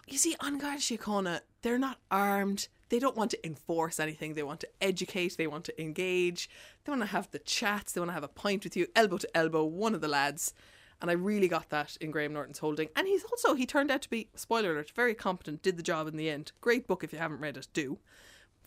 You 0.07 0.17
see, 0.17 0.35
An 0.41 0.57
Garda 0.57 0.79
Síochána, 0.79 1.39
they're 1.61 1.77
not 1.79 1.99
armed. 2.11 2.67
They 2.89 2.99
don't 2.99 3.17
want 3.17 3.31
to 3.31 3.45
enforce 3.45 3.99
anything. 3.99 4.33
They 4.33 4.43
want 4.43 4.61
to 4.61 4.69
educate. 4.81 5.37
They 5.37 5.47
want 5.47 5.65
to 5.65 5.81
engage. 5.81 6.49
They 6.83 6.91
want 6.91 7.01
to 7.01 7.07
have 7.07 7.29
the 7.31 7.39
chats. 7.39 7.91
They 7.93 7.99
want 8.01 8.09
to 8.09 8.13
have 8.13 8.23
a 8.23 8.29
pint 8.29 8.63
with 8.63 8.77
you, 8.77 8.87
elbow 8.95 9.17
to 9.17 9.37
elbow, 9.37 9.65
one 9.65 9.93
of 9.93 10.01
the 10.01 10.07
lads. 10.07 10.53
And 11.01 11.11
I 11.11 11.13
really 11.13 11.47
got 11.47 11.69
that 11.69 11.95
in 12.01 12.11
Graham 12.11 12.33
Norton's 12.33 12.59
holding. 12.59 12.89
And 12.95 13.07
he's 13.07 13.23
also, 13.25 13.53
he 13.53 13.65
turned 13.65 13.91
out 13.91 14.01
to 14.03 14.09
be, 14.09 14.29
spoiler 14.35 14.71
alert, 14.71 14.91
very 14.95 15.13
competent, 15.13 15.61
did 15.61 15.77
the 15.77 15.83
job 15.83 16.07
in 16.07 16.17
the 16.17 16.29
end. 16.29 16.53
Great 16.61 16.87
book 16.87 17.03
if 17.03 17.13
you 17.13 17.19
haven't 17.19 17.39
read 17.41 17.55
it, 17.57 17.67
do. 17.73 17.99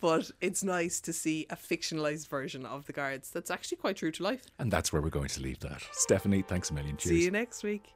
But 0.01 0.31
it's 0.41 0.63
nice 0.63 0.99
to 1.01 1.13
see 1.13 1.45
a 1.51 1.55
fictionalised 1.55 2.27
version 2.27 2.65
of 2.65 2.87
the 2.87 2.91
guards 2.91 3.29
that's 3.29 3.51
actually 3.51 3.77
quite 3.77 3.97
true 3.97 4.11
to 4.11 4.23
life. 4.23 4.47
And 4.57 4.71
that's 4.71 4.91
where 4.91 5.01
we're 5.01 5.09
going 5.09 5.29
to 5.29 5.41
leave 5.41 5.59
that. 5.59 5.83
Stefanie, 5.93 6.45
thanks 6.45 6.71
a 6.71 6.73
million. 6.73 6.97
Cheers. 6.97 7.15
See 7.15 7.23
you 7.23 7.31
next 7.31 7.63
week. 7.63 7.93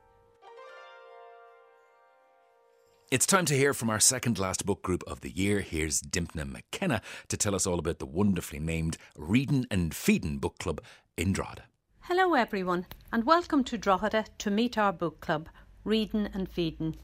It's 3.11 3.25
time 3.25 3.45
to 3.45 3.55
hear 3.55 3.73
from 3.73 3.89
our 3.89 3.99
second 3.99 4.37
last 4.37 4.65
book 4.65 4.83
group 4.83 5.03
of 5.07 5.21
the 5.21 5.31
year. 5.31 5.61
Here's 5.61 5.99
Dympna 5.99 6.45
McKenna 6.45 7.01
to 7.27 7.37
tell 7.37 7.55
us 7.55 7.65
all 7.65 7.79
about 7.79 7.99
the 7.99 8.05
wonderfully 8.05 8.59
named 8.59 8.97
Reading 9.17 9.65
and 9.71 9.93
Feeding 9.93 10.37
Book 10.37 10.59
Club 10.59 10.81
in 11.17 11.33
Drogheda. 11.33 11.63
Hello, 12.01 12.35
everyone, 12.35 12.85
and 13.11 13.23
welcome 13.25 13.63
to 13.63 13.79
Drogheda 13.79 14.25
to 14.37 14.51
meet 14.51 14.77
our 14.77 14.93
book 14.93 15.21
club, 15.21 15.49
Reading 15.83 16.29
and 16.33 16.47
Feeding, 16.47 16.97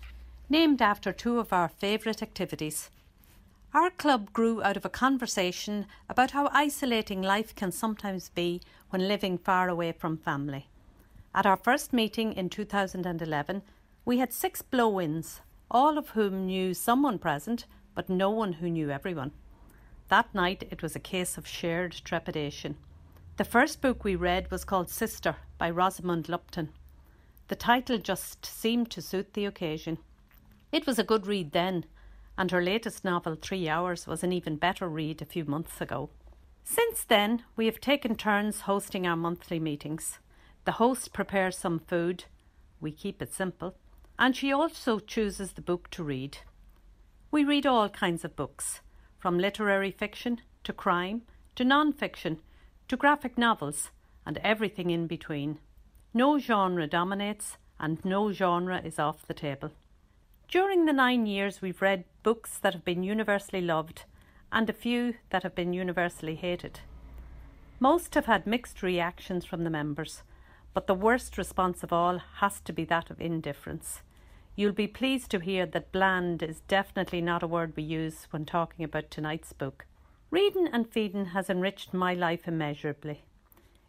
named 0.47 0.81
after 0.81 1.11
two 1.11 1.39
of 1.39 1.51
our 1.51 1.69
favourite 1.69 2.21
activities. 2.21 2.91
Our 3.73 3.89
club 3.89 4.33
grew 4.33 4.61
out 4.61 4.75
of 4.75 4.83
a 4.83 4.89
conversation 4.89 5.85
about 6.09 6.31
how 6.31 6.49
isolating 6.51 7.21
life 7.21 7.55
can 7.55 7.71
sometimes 7.71 8.27
be 8.27 8.61
when 8.89 9.07
living 9.07 9.37
far 9.37 9.69
away 9.69 9.93
from 9.93 10.17
family. 10.17 10.67
At 11.33 11.45
our 11.45 11.55
first 11.55 11.93
meeting 11.93 12.33
in 12.33 12.49
2011, 12.49 13.61
we 14.03 14.17
had 14.17 14.33
six 14.33 14.61
blow 14.61 14.99
ins, 14.99 15.39
all 15.69 15.97
of 15.97 16.09
whom 16.09 16.47
knew 16.47 16.73
someone 16.73 17.17
present, 17.17 17.65
but 17.95 18.09
no 18.09 18.29
one 18.29 18.53
who 18.53 18.69
knew 18.69 18.89
everyone. 18.89 19.31
That 20.09 20.35
night 20.35 20.67
it 20.69 20.81
was 20.83 20.97
a 20.97 20.99
case 20.99 21.37
of 21.37 21.47
shared 21.47 21.93
trepidation. 22.03 22.75
The 23.37 23.45
first 23.45 23.79
book 23.79 24.03
we 24.03 24.17
read 24.17 24.51
was 24.51 24.65
called 24.65 24.89
Sister 24.89 25.37
by 25.57 25.69
Rosamund 25.69 26.27
Lupton. 26.27 26.71
The 27.47 27.55
title 27.55 27.99
just 27.99 28.45
seemed 28.45 28.91
to 28.91 29.01
suit 29.01 29.33
the 29.33 29.45
occasion. 29.45 29.97
It 30.73 30.85
was 30.85 30.99
a 30.99 31.05
good 31.05 31.25
read 31.25 31.53
then, 31.53 31.85
and 32.41 32.49
her 32.49 32.63
latest 32.63 33.05
novel, 33.05 33.35
Three 33.35 33.69
Hours, 33.69 34.07
was 34.07 34.23
an 34.23 34.33
even 34.33 34.55
better 34.55 34.89
read 34.89 35.21
a 35.21 35.25
few 35.25 35.45
months 35.45 35.79
ago. 35.79 36.09
Since 36.63 37.03
then, 37.03 37.43
we 37.55 37.67
have 37.67 37.79
taken 37.79 38.15
turns 38.15 38.61
hosting 38.61 39.05
our 39.05 39.15
monthly 39.15 39.59
meetings. 39.59 40.17
The 40.65 40.71
host 40.71 41.13
prepares 41.13 41.55
some 41.55 41.77
food, 41.77 42.23
we 42.79 42.93
keep 42.93 43.21
it 43.21 43.31
simple, 43.31 43.75
and 44.17 44.35
she 44.35 44.51
also 44.51 44.97
chooses 44.97 45.51
the 45.51 45.61
book 45.61 45.91
to 45.91 46.03
read. 46.03 46.39
We 47.29 47.43
read 47.43 47.67
all 47.67 47.89
kinds 47.89 48.25
of 48.25 48.35
books, 48.35 48.81
from 49.19 49.37
literary 49.37 49.91
fiction 49.91 50.41
to 50.63 50.73
crime 50.73 51.21
to 51.57 51.63
non 51.63 51.93
fiction 51.93 52.39
to 52.87 52.97
graphic 52.97 53.37
novels 53.37 53.91
and 54.25 54.39
everything 54.39 54.89
in 54.89 55.05
between. 55.05 55.59
No 56.11 56.39
genre 56.39 56.87
dominates 56.87 57.57
and 57.79 58.03
no 58.03 58.31
genre 58.31 58.81
is 58.83 58.97
off 58.97 59.27
the 59.27 59.35
table. 59.35 59.69
During 60.51 60.83
the 60.83 60.91
nine 60.91 61.27
years, 61.27 61.61
we've 61.61 61.81
read 61.81 62.03
books 62.23 62.57
that 62.57 62.73
have 62.73 62.83
been 62.83 63.03
universally 63.03 63.61
loved 63.61 64.03
and 64.51 64.69
a 64.69 64.73
few 64.73 65.13
that 65.29 65.43
have 65.43 65.55
been 65.55 65.71
universally 65.71 66.35
hated. 66.35 66.81
Most 67.79 68.15
have 68.15 68.25
had 68.25 68.45
mixed 68.45 68.83
reactions 68.83 69.45
from 69.45 69.63
the 69.63 69.69
members, 69.69 70.23
but 70.73 70.87
the 70.87 70.93
worst 70.93 71.37
response 71.37 71.83
of 71.83 71.93
all 71.93 72.19
has 72.39 72.59
to 72.59 72.73
be 72.73 72.83
that 72.83 73.09
of 73.09 73.21
indifference. 73.21 74.01
You'll 74.57 74.73
be 74.73 74.87
pleased 74.87 75.31
to 75.31 75.39
hear 75.39 75.65
that 75.67 75.93
bland 75.93 76.43
is 76.43 76.59
definitely 76.67 77.21
not 77.21 77.43
a 77.43 77.47
word 77.47 77.71
we 77.77 77.83
use 77.83 78.27
when 78.31 78.43
talking 78.43 78.83
about 78.83 79.09
tonight's 79.09 79.53
book. 79.53 79.85
Reading 80.31 80.67
and 80.67 80.85
feeding 80.85 81.27
has 81.27 81.49
enriched 81.49 81.93
my 81.93 82.13
life 82.13 82.45
immeasurably. 82.45 83.21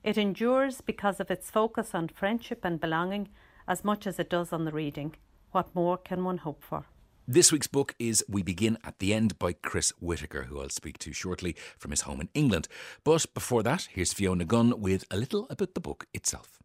It 0.05 0.17
endures 0.17 0.81
because 0.81 1.19
of 1.19 1.29
its 1.29 1.51
focus 1.51 1.93
on 1.93 2.07
friendship 2.07 2.61
and 2.63 2.81
belonging 2.81 3.31
as 3.67 3.83
much 3.83 4.07
as 4.07 4.21
it 4.21 4.31
does 4.31 4.53
on 4.53 4.65
the 4.65 4.71
reading. 4.71 5.17
What 5.53 5.75
more 5.75 5.99
can 5.99 6.25
one 6.25 6.39
hope 6.39 6.63
for? 6.63 6.87
This 7.29 7.53
week's 7.53 7.67
book 7.67 7.95
is 7.99 8.25
We 8.27 8.43
Begin 8.43 8.79
at 8.85 8.99
the 9.01 9.13
End 9.13 9.39
by 9.39 9.53
Chris 9.53 9.91
Whitaker, 10.01 10.45
who 10.45 10.63
I'll 10.63 10.71
speak 10.71 10.97
to 11.01 11.13
shortly 11.13 11.55
from 11.77 11.91
his 11.91 12.01
home 12.01 12.23
in 12.23 12.31
England. 12.33 12.69
But 13.05 13.27
before 13.35 13.63
that, 13.63 13.89
here's 13.91 14.15
Fiona 14.15 14.47
Gunn 14.47 14.81
with 14.81 15.05
a 15.11 15.17
little 15.19 15.47
about 15.51 15.75
the 15.75 15.81
book 15.81 16.07
itself. 16.15 16.59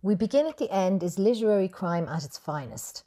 We 0.00 0.14
Begin 0.14 0.46
at 0.46 0.56
the 0.56 0.70
End 0.72 1.02
is 1.02 1.18
literary 1.18 1.68
crime 1.68 2.08
at 2.08 2.24
its 2.24 2.38
finest. 2.38 3.04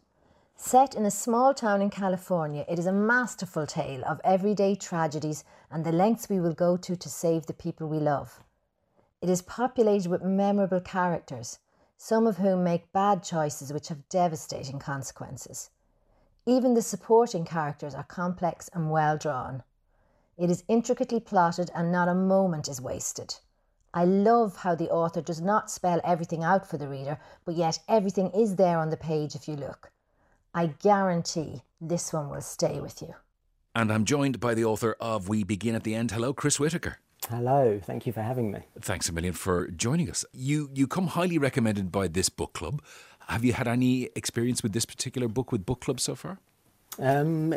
Set 0.55 0.93
in 0.93 1.05
a 1.05 1.11
small 1.11 1.55
town 1.55 1.81
in 1.81 1.89
California, 1.89 2.63
it 2.69 2.77
is 2.77 2.85
a 2.85 2.93
masterful 2.93 3.65
tale 3.65 4.03
of 4.05 4.21
everyday 4.23 4.75
tragedies 4.75 5.43
and 5.71 5.83
the 5.83 5.91
lengths 5.91 6.29
we 6.29 6.39
will 6.39 6.53
go 6.53 6.77
to 6.77 6.95
to 6.95 7.09
save 7.09 7.47
the 7.47 7.53
people 7.53 7.87
we 7.87 7.97
love. 7.97 8.43
It 9.23 9.29
is 9.29 9.41
populated 9.41 10.11
with 10.11 10.21
memorable 10.21 10.81
characters, 10.81 11.57
some 12.01 12.25
of 12.25 12.37
whom 12.37 12.63
make 12.63 12.93
bad 12.93 13.21
choices 13.21 13.73
which 13.73 13.89
have 13.89 14.07
devastating 14.07 14.79
consequences. 14.79 15.69
Even 16.45 16.73
the 16.73 16.81
supporting 16.81 17.43
characters 17.43 17.93
are 17.93 18.05
complex 18.05 18.69
and 18.73 18.89
well 18.89 19.17
drawn. 19.17 19.63
It 20.37 20.49
is 20.49 20.63
intricately 20.69 21.19
plotted 21.19 21.69
and 21.75 21.91
not 21.91 22.07
a 22.07 22.15
moment 22.15 22.69
is 22.69 22.79
wasted. 22.79 23.35
I 23.93 24.05
love 24.05 24.55
how 24.55 24.75
the 24.75 24.89
author 24.89 25.21
does 25.21 25.41
not 25.41 25.69
spell 25.69 25.99
everything 26.05 26.41
out 26.41 26.65
for 26.65 26.77
the 26.77 26.87
reader, 26.87 27.19
but 27.43 27.55
yet 27.55 27.79
everything 27.89 28.31
is 28.31 28.55
there 28.55 28.79
on 28.79 28.91
the 28.91 28.97
page 28.97 29.35
if 29.35 29.49
you 29.49 29.57
look. 29.57 29.91
I 30.53 30.67
guarantee 30.67 31.63
this 31.81 32.13
one 32.13 32.29
will 32.29 32.41
stay 32.41 32.79
with 32.79 33.01
you. 33.01 33.15
And 33.75 33.91
I'm 33.91 34.05
joined 34.05 34.39
by 34.39 34.53
the 34.53 34.63
author 34.63 34.95
of 35.01 35.27
We 35.27 35.43
Begin 35.43 35.75
at 35.75 35.83
the 35.83 35.95
End. 35.95 36.11
Hello, 36.11 36.31
Chris 36.31 36.61
Whitaker. 36.61 36.99
Hello, 37.27 37.79
thank 37.83 38.07
you 38.07 38.13
for 38.13 38.21
having 38.21 38.51
me. 38.51 38.59
Thanks 38.79 39.09
a 39.09 39.13
million 39.13 39.33
for 39.33 39.67
joining 39.67 40.09
us. 40.09 40.25
You 40.33 40.69
you 40.73 40.87
come 40.87 41.07
highly 41.07 41.37
recommended 41.37 41.91
by 41.91 42.07
this 42.07 42.29
book 42.29 42.53
club. 42.53 42.81
Have 43.27 43.43
you 43.45 43.53
had 43.53 43.67
any 43.67 44.09
experience 44.15 44.63
with 44.63 44.73
this 44.73 44.85
particular 44.85 45.27
book 45.27 45.51
with 45.51 45.65
book 45.65 45.81
clubs 45.81 46.03
so 46.03 46.15
far? 46.15 46.39
Um, 46.97 47.55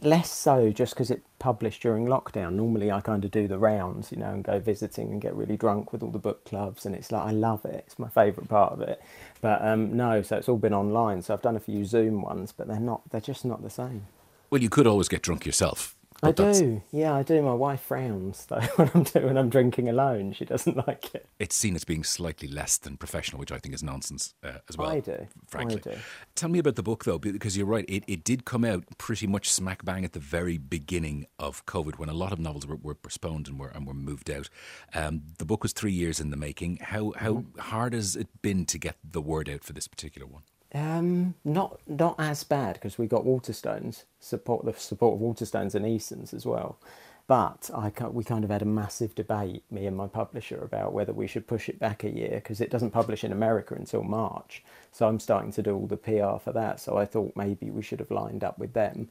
less 0.00 0.30
so, 0.30 0.70
just 0.70 0.94
because 0.94 1.10
it 1.10 1.22
published 1.38 1.82
during 1.82 2.06
lockdown. 2.06 2.54
Normally, 2.54 2.90
I 2.90 3.00
kind 3.00 3.24
of 3.24 3.30
do 3.30 3.46
the 3.46 3.58
rounds, 3.58 4.12
you 4.12 4.18
know, 4.18 4.30
and 4.30 4.44
go 4.44 4.60
visiting 4.60 5.10
and 5.10 5.20
get 5.20 5.34
really 5.34 5.56
drunk 5.56 5.92
with 5.92 6.02
all 6.02 6.10
the 6.10 6.18
book 6.18 6.44
clubs, 6.44 6.86
and 6.86 6.94
it's 6.94 7.12
like 7.12 7.26
I 7.26 7.32
love 7.32 7.64
it. 7.64 7.84
It's 7.86 7.98
my 7.98 8.08
favourite 8.08 8.48
part 8.48 8.72
of 8.72 8.80
it. 8.80 9.02
But 9.40 9.62
um, 9.62 9.96
no, 9.96 10.22
so 10.22 10.36
it's 10.36 10.48
all 10.48 10.56
been 10.56 10.72
online. 10.72 11.22
So 11.22 11.34
I've 11.34 11.42
done 11.42 11.56
a 11.56 11.60
few 11.60 11.84
Zoom 11.84 12.22
ones, 12.22 12.52
but 12.52 12.68
they're 12.68 12.80
not. 12.80 13.02
They're 13.10 13.20
just 13.20 13.44
not 13.44 13.62
the 13.62 13.70
same. 13.70 14.06
Well, 14.48 14.62
you 14.62 14.70
could 14.70 14.86
always 14.86 15.08
get 15.08 15.22
drunk 15.22 15.44
yourself. 15.44 15.96
I 16.24 16.30
that's- 16.30 16.60
do, 16.60 16.82
yeah, 16.92 17.14
I 17.14 17.22
do. 17.24 17.42
My 17.42 17.52
wife 17.54 17.80
frowns 17.80 18.46
though 18.46 18.60
when 18.76 18.90
I'm 18.94 19.02
doing 19.02 19.26
when 19.26 19.36
I'm 19.36 19.48
drinking 19.50 19.88
alone. 19.88 20.32
She 20.32 20.44
doesn't 20.44 20.76
like 20.86 21.14
it. 21.14 21.26
It's 21.40 21.56
seen 21.56 21.74
as 21.74 21.84
being 21.84 22.04
slightly 22.04 22.46
less 22.46 22.78
than 22.78 22.96
professional, 22.96 23.40
which 23.40 23.50
I 23.50 23.58
think 23.58 23.74
is 23.74 23.82
nonsense 23.82 24.34
uh, 24.44 24.58
as 24.68 24.76
well. 24.78 24.88
I 24.90 25.00
do, 25.00 25.26
frankly. 25.48 25.80
I 25.84 25.94
do. 25.94 26.00
Tell 26.36 26.48
me 26.48 26.60
about 26.60 26.76
the 26.76 26.82
book 26.82 27.04
though, 27.04 27.18
because 27.18 27.56
you're 27.56 27.66
right. 27.66 27.84
It, 27.88 28.04
it 28.06 28.22
did 28.22 28.44
come 28.44 28.64
out 28.64 28.84
pretty 28.98 29.26
much 29.26 29.50
smack 29.50 29.84
bang 29.84 30.04
at 30.04 30.12
the 30.12 30.20
very 30.20 30.58
beginning 30.58 31.26
of 31.40 31.66
COVID, 31.66 31.98
when 31.98 32.08
a 32.08 32.14
lot 32.14 32.32
of 32.32 32.38
novels 32.38 32.66
were, 32.66 32.76
were 32.76 32.94
postponed 32.94 33.48
and 33.48 33.58
were 33.58 33.68
and 33.68 33.86
were 33.86 33.94
moved 33.94 34.30
out. 34.30 34.48
Um, 34.94 35.22
the 35.38 35.44
book 35.44 35.62
was 35.64 35.72
three 35.72 35.92
years 35.92 36.20
in 36.20 36.30
the 36.30 36.36
making. 36.36 36.76
How 36.82 37.12
how 37.16 37.32
Mm-hmm. 37.32 37.58
hard 37.60 37.94
has 37.94 38.14
it 38.14 38.28
been 38.42 38.66
to 38.66 38.78
get 38.78 38.96
the 39.02 39.20
word 39.22 39.48
out 39.48 39.64
for 39.64 39.72
this 39.72 39.88
particular 39.88 40.26
one? 40.26 40.42
Um, 40.74 41.34
not 41.44 41.80
not 41.86 42.16
as 42.18 42.44
bad 42.44 42.74
because 42.74 42.96
we 42.96 43.06
got 43.06 43.24
Waterstones 43.24 44.04
support 44.20 44.64
the 44.64 44.72
support 44.72 45.14
of 45.14 45.20
Waterstones 45.20 45.74
and 45.74 45.86
Easons 45.86 46.32
as 46.32 46.46
well. 46.46 46.78
But 47.26 47.70
I 47.74 47.90
we 48.08 48.24
kind 48.24 48.44
of 48.44 48.50
had 48.50 48.62
a 48.62 48.66
massive 48.66 49.14
debate, 49.14 49.64
me 49.70 49.86
and 49.86 49.96
my 49.96 50.06
publisher, 50.08 50.62
about 50.62 50.92
whether 50.92 51.12
we 51.12 51.26
should 51.26 51.46
push 51.46 51.68
it 51.68 51.78
back 51.78 52.04
a 52.04 52.10
year 52.10 52.36
because 52.36 52.60
it 52.60 52.70
doesn't 52.70 52.90
publish 52.90 53.22
in 53.22 53.32
America 53.32 53.74
until 53.74 54.02
March. 54.02 54.64
So 54.90 55.06
I'm 55.08 55.20
starting 55.20 55.52
to 55.52 55.62
do 55.62 55.74
all 55.74 55.86
the 55.86 55.96
PR 55.96 56.38
for 56.42 56.52
that. 56.54 56.80
So 56.80 56.96
I 56.96 57.04
thought 57.04 57.32
maybe 57.36 57.70
we 57.70 57.82
should 57.82 58.00
have 58.00 58.10
lined 58.10 58.42
up 58.42 58.58
with 58.58 58.72
them. 58.72 59.10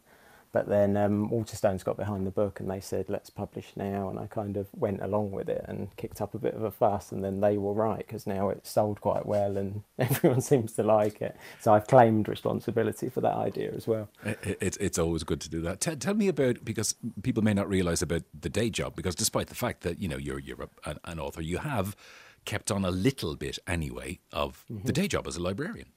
But 0.53 0.67
then 0.67 0.97
um, 0.97 1.29
Waterstones 1.29 1.83
got 1.83 1.95
behind 1.95 2.27
the 2.27 2.31
book 2.31 2.59
and 2.59 2.69
they 2.69 2.81
said, 2.81 3.05
let's 3.07 3.29
publish 3.29 3.71
now. 3.77 4.09
And 4.09 4.19
I 4.19 4.27
kind 4.27 4.57
of 4.57 4.67
went 4.73 5.01
along 5.01 5.31
with 5.31 5.47
it 5.47 5.63
and 5.67 5.95
kicked 5.95 6.19
up 6.21 6.33
a 6.33 6.39
bit 6.39 6.53
of 6.55 6.63
a 6.63 6.71
fuss. 6.71 7.11
And 7.11 7.23
then 7.23 7.39
they 7.39 7.57
were 7.57 7.73
right 7.73 8.05
because 8.05 8.27
now 8.27 8.49
it's 8.49 8.69
sold 8.69 8.99
quite 8.99 9.25
well 9.25 9.55
and 9.57 9.83
everyone 9.97 10.41
seems 10.41 10.73
to 10.73 10.83
like 10.83 11.21
it. 11.21 11.37
So 11.61 11.73
I've 11.73 11.87
claimed 11.87 12.27
responsibility 12.27 13.07
for 13.09 13.21
that 13.21 13.35
idea 13.35 13.71
as 13.73 13.87
well. 13.87 14.09
It, 14.25 14.57
it's 14.59 14.77
it's 14.77 14.99
always 14.99 15.23
good 15.23 15.39
to 15.41 15.49
do 15.49 15.61
that. 15.61 15.79
Tell, 15.79 15.95
tell 15.95 16.13
me 16.15 16.27
about 16.27 16.65
because 16.65 16.95
people 17.23 17.43
may 17.43 17.53
not 17.53 17.69
realize 17.69 18.01
about 18.01 18.23
the 18.39 18.49
day 18.49 18.69
job 18.69 18.95
because 18.95 19.15
despite 19.15 19.47
the 19.47 19.55
fact 19.55 19.81
that 19.81 19.99
you 20.01 20.07
know 20.09 20.17
you're 20.17 20.39
you're 20.39 20.63
a, 20.63 20.89
an, 20.89 20.99
an 21.05 21.19
author, 21.19 21.41
you 21.41 21.59
have 21.59 21.95
kept 22.43 22.71
on 22.71 22.83
a 22.83 22.91
little 22.91 23.35
bit 23.35 23.57
anyway 23.67 24.19
of 24.33 24.65
Mm-hmm. 24.71 24.85
the 24.85 24.93
day 24.93 25.07
job 25.07 25.27
as 25.27 25.37
a 25.37 25.41
librarian. 25.41 25.87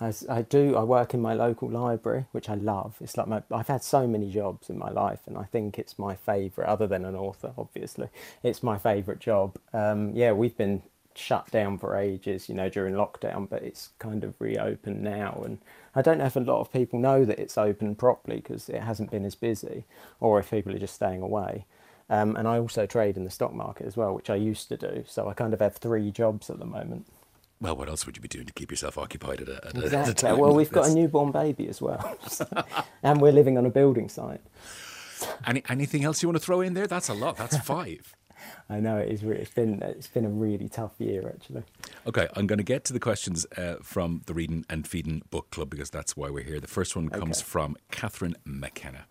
I 0.00 0.42
do, 0.42 0.76
I 0.76 0.82
work 0.82 1.12
in 1.12 1.20
my 1.20 1.34
local 1.34 1.68
library, 1.68 2.24
which 2.32 2.48
I 2.48 2.54
love. 2.54 2.96
It's 3.02 3.18
like 3.18 3.26
my, 3.26 3.42
I've 3.50 3.68
had 3.68 3.84
so 3.84 4.06
many 4.06 4.30
jobs 4.30 4.70
in 4.70 4.78
my 4.78 4.90
life, 4.90 5.20
and 5.26 5.36
I 5.36 5.44
think 5.44 5.78
it's 5.78 5.98
my 5.98 6.16
favourite, 6.16 6.68
other 6.68 6.86
than 6.86 7.04
an 7.04 7.14
author, 7.14 7.52
obviously. 7.58 8.08
It's 8.42 8.62
my 8.62 8.78
favourite 8.78 9.20
job. 9.20 9.56
Um, 9.74 10.12
yeah, 10.14 10.32
we've 10.32 10.56
been 10.56 10.82
shut 11.14 11.50
down 11.50 11.76
for 11.76 11.96
ages, 11.96 12.48
you 12.48 12.54
know, 12.54 12.70
during 12.70 12.94
lockdown, 12.94 13.48
but 13.48 13.62
it's 13.62 13.90
kind 13.98 14.24
of 14.24 14.34
reopened 14.38 15.02
now. 15.02 15.42
And 15.44 15.58
I 15.94 16.00
don't 16.00 16.18
know 16.18 16.26
if 16.26 16.36
a 16.36 16.40
lot 16.40 16.60
of 16.60 16.72
people 16.72 16.98
know 16.98 17.26
that 17.26 17.38
it's 17.38 17.58
open 17.58 17.94
properly 17.94 18.36
because 18.36 18.70
it 18.70 18.80
hasn't 18.80 19.10
been 19.10 19.26
as 19.26 19.34
busy, 19.34 19.84
or 20.18 20.38
if 20.38 20.50
people 20.50 20.74
are 20.74 20.78
just 20.78 20.94
staying 20.94 21.20
away. 21.20 21.66
Um, 22.08 22.36
and 22.36 22.48
I 22.48 22.58
also 22.58 22.86
trade 22.86 23.16
in 23.16 23.24
the 23.24 23.30
stock 23.30 23.52
market 23.52 23.86
as 23.86 23.96
well, 23.96 24.14
which 24.14 24.30
I 24.30 24.34
used 24.36 24.68
to 24.68 24.76
do. 24.76 25.04
So 25.06 25.28
I 25.28 25.34
kind 25.34 25.52
of 25.52 25.60
have 25.60 25.76
three 25.76 26.10
jobs 26.10 26.48
at 26.48 26.58
the 26.58 26.64
moment. 26.64 27.06
Well, 27.60 27.76
what 27.76 27.88
else 27.88 28.06
would 28.06 28.16
you 28.16 28.22
be 28.22 28.28
doing 28.28 28.46
to 28.46 28.52
keep 28.52 28.70
yourself 28.70 28.96
occupied 28.96 29.42
at 29.42 29.48
a, 29.48 29.66
at 29.66 29.76
a- 29.92 29.98
at 29.98 30.08
a 30.08 30.14
time 30.14 30.38
Well, 30.38 30.54
we've 30.54 30.70
got 30.72 30.88
a 30.88 30.94
newborn 30.94 31.30
baby 31.30 31.68
as 31.68 31.80
well, 31.82 32.16
and 33.02 33.20
we're 33.20 33.32
living 33.32 33.58
on 33.58 33.66
a 33.66 33.70
building 33.70 34.08
site. 34.08 34.40
Any, 35.46 35.62
anything 35.68 36.04
else 36.04 36.22
you 36.22 36.28
want 36.28 36.38
to 36.40 36.44
throw 36.44 36.62
in 36.62 36.72
there? 36.72 36.86
That's 36.86 37.10
a 37.10 37.14
lot. 37.14 37.36
That's 37.36 37.58
five. 37.58 38.14
I 38.70 38.80
know 38.80 38.96
it 38.96 39.10
is. 39.12 39.22
Re- 39.22 39.36
it's 39.36 39.50
been 39.52 39.82
it's 39.82 40.06
been 40.08 40.24
a 40.24 40.30
really 40.30 40.70
tough 40.70 40.94
year 40.98 41.28
actually. 41.28 41.62
Okay, 42.06 42.26
I'm 42.34 42.46
going 42.46 42.56
to 42.58 42.64
get 42.64 42.84
to 42.86 42.94
the 42.94 43.00
questions 43.00 43.44
uh, 43.58 43.76
from 43.82 44.22
the 44.24 44.32
Reading 44.32 44.64
and 44.70 44.88
Feeding 44.88 45.20
Book 45.30 45.50
Club 45.50 45.68
because 45.68 45.90
that's 45.90 46.16
why 46.16 46.30
we're 46.30 46.44
here. 46.44 46.58
The 46.60 46.66
first 46.66 46.96
one 46.96 47.10
comes 47.10 47.40
Okay. 47.40 47.46
from 47.46 47.76
Catherine 47.90 48.36
McKenna. 48.46 49.04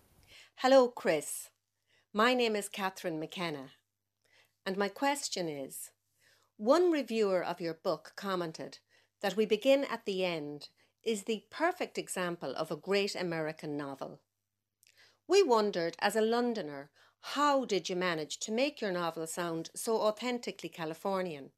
Hello, 0.56 0.88
Chris. 0.88 1.50
My 2.12 2.34
name 2.34 2.56
is 2.56 2.68
Catherine 2.68 3.20
McKenna, 3.20 3.70
and 4.66 4.76
my 4.76 4.88
question 4.88 5.48
is 5.48 5.90
One 6.60 6.90
reviewer 6.90 7.42
of 7.42 7.62
your 7.62 7.72
book 7.72 8.12
commented 8.16 8.80
that 9.22 9.34
We 9.34 9.46
Begin 9.46 9.82
at 9.84 10.04
the 10.04 10.26
End 10.26 10.68
is 11.02 11.22
the 11.22 11.44
perfect 11.48 11.96
example 11.96 12.54
of 12.54 12.70
a 12.70 12.76
great 12.76 13.16
American 13.16 13.78
novel. 13.78 14.20
We 15.26 15.42
wondered, 15.42 15.96
as 16.00 16.16
a 16.16 16.20
Londoner, 16.20 16.90
how 17.22 17.64
did 17.64 17.88
you 17.88 17.96
manage 17.96 18.38
to 18.40 18.52
make 18.52 18.82
your 18.82 18.92
novel 18.92 19.26
sound 19.26 19.70
so 19.74 20.02
authentically 20.02 20.68
Californian? 20.68 21.52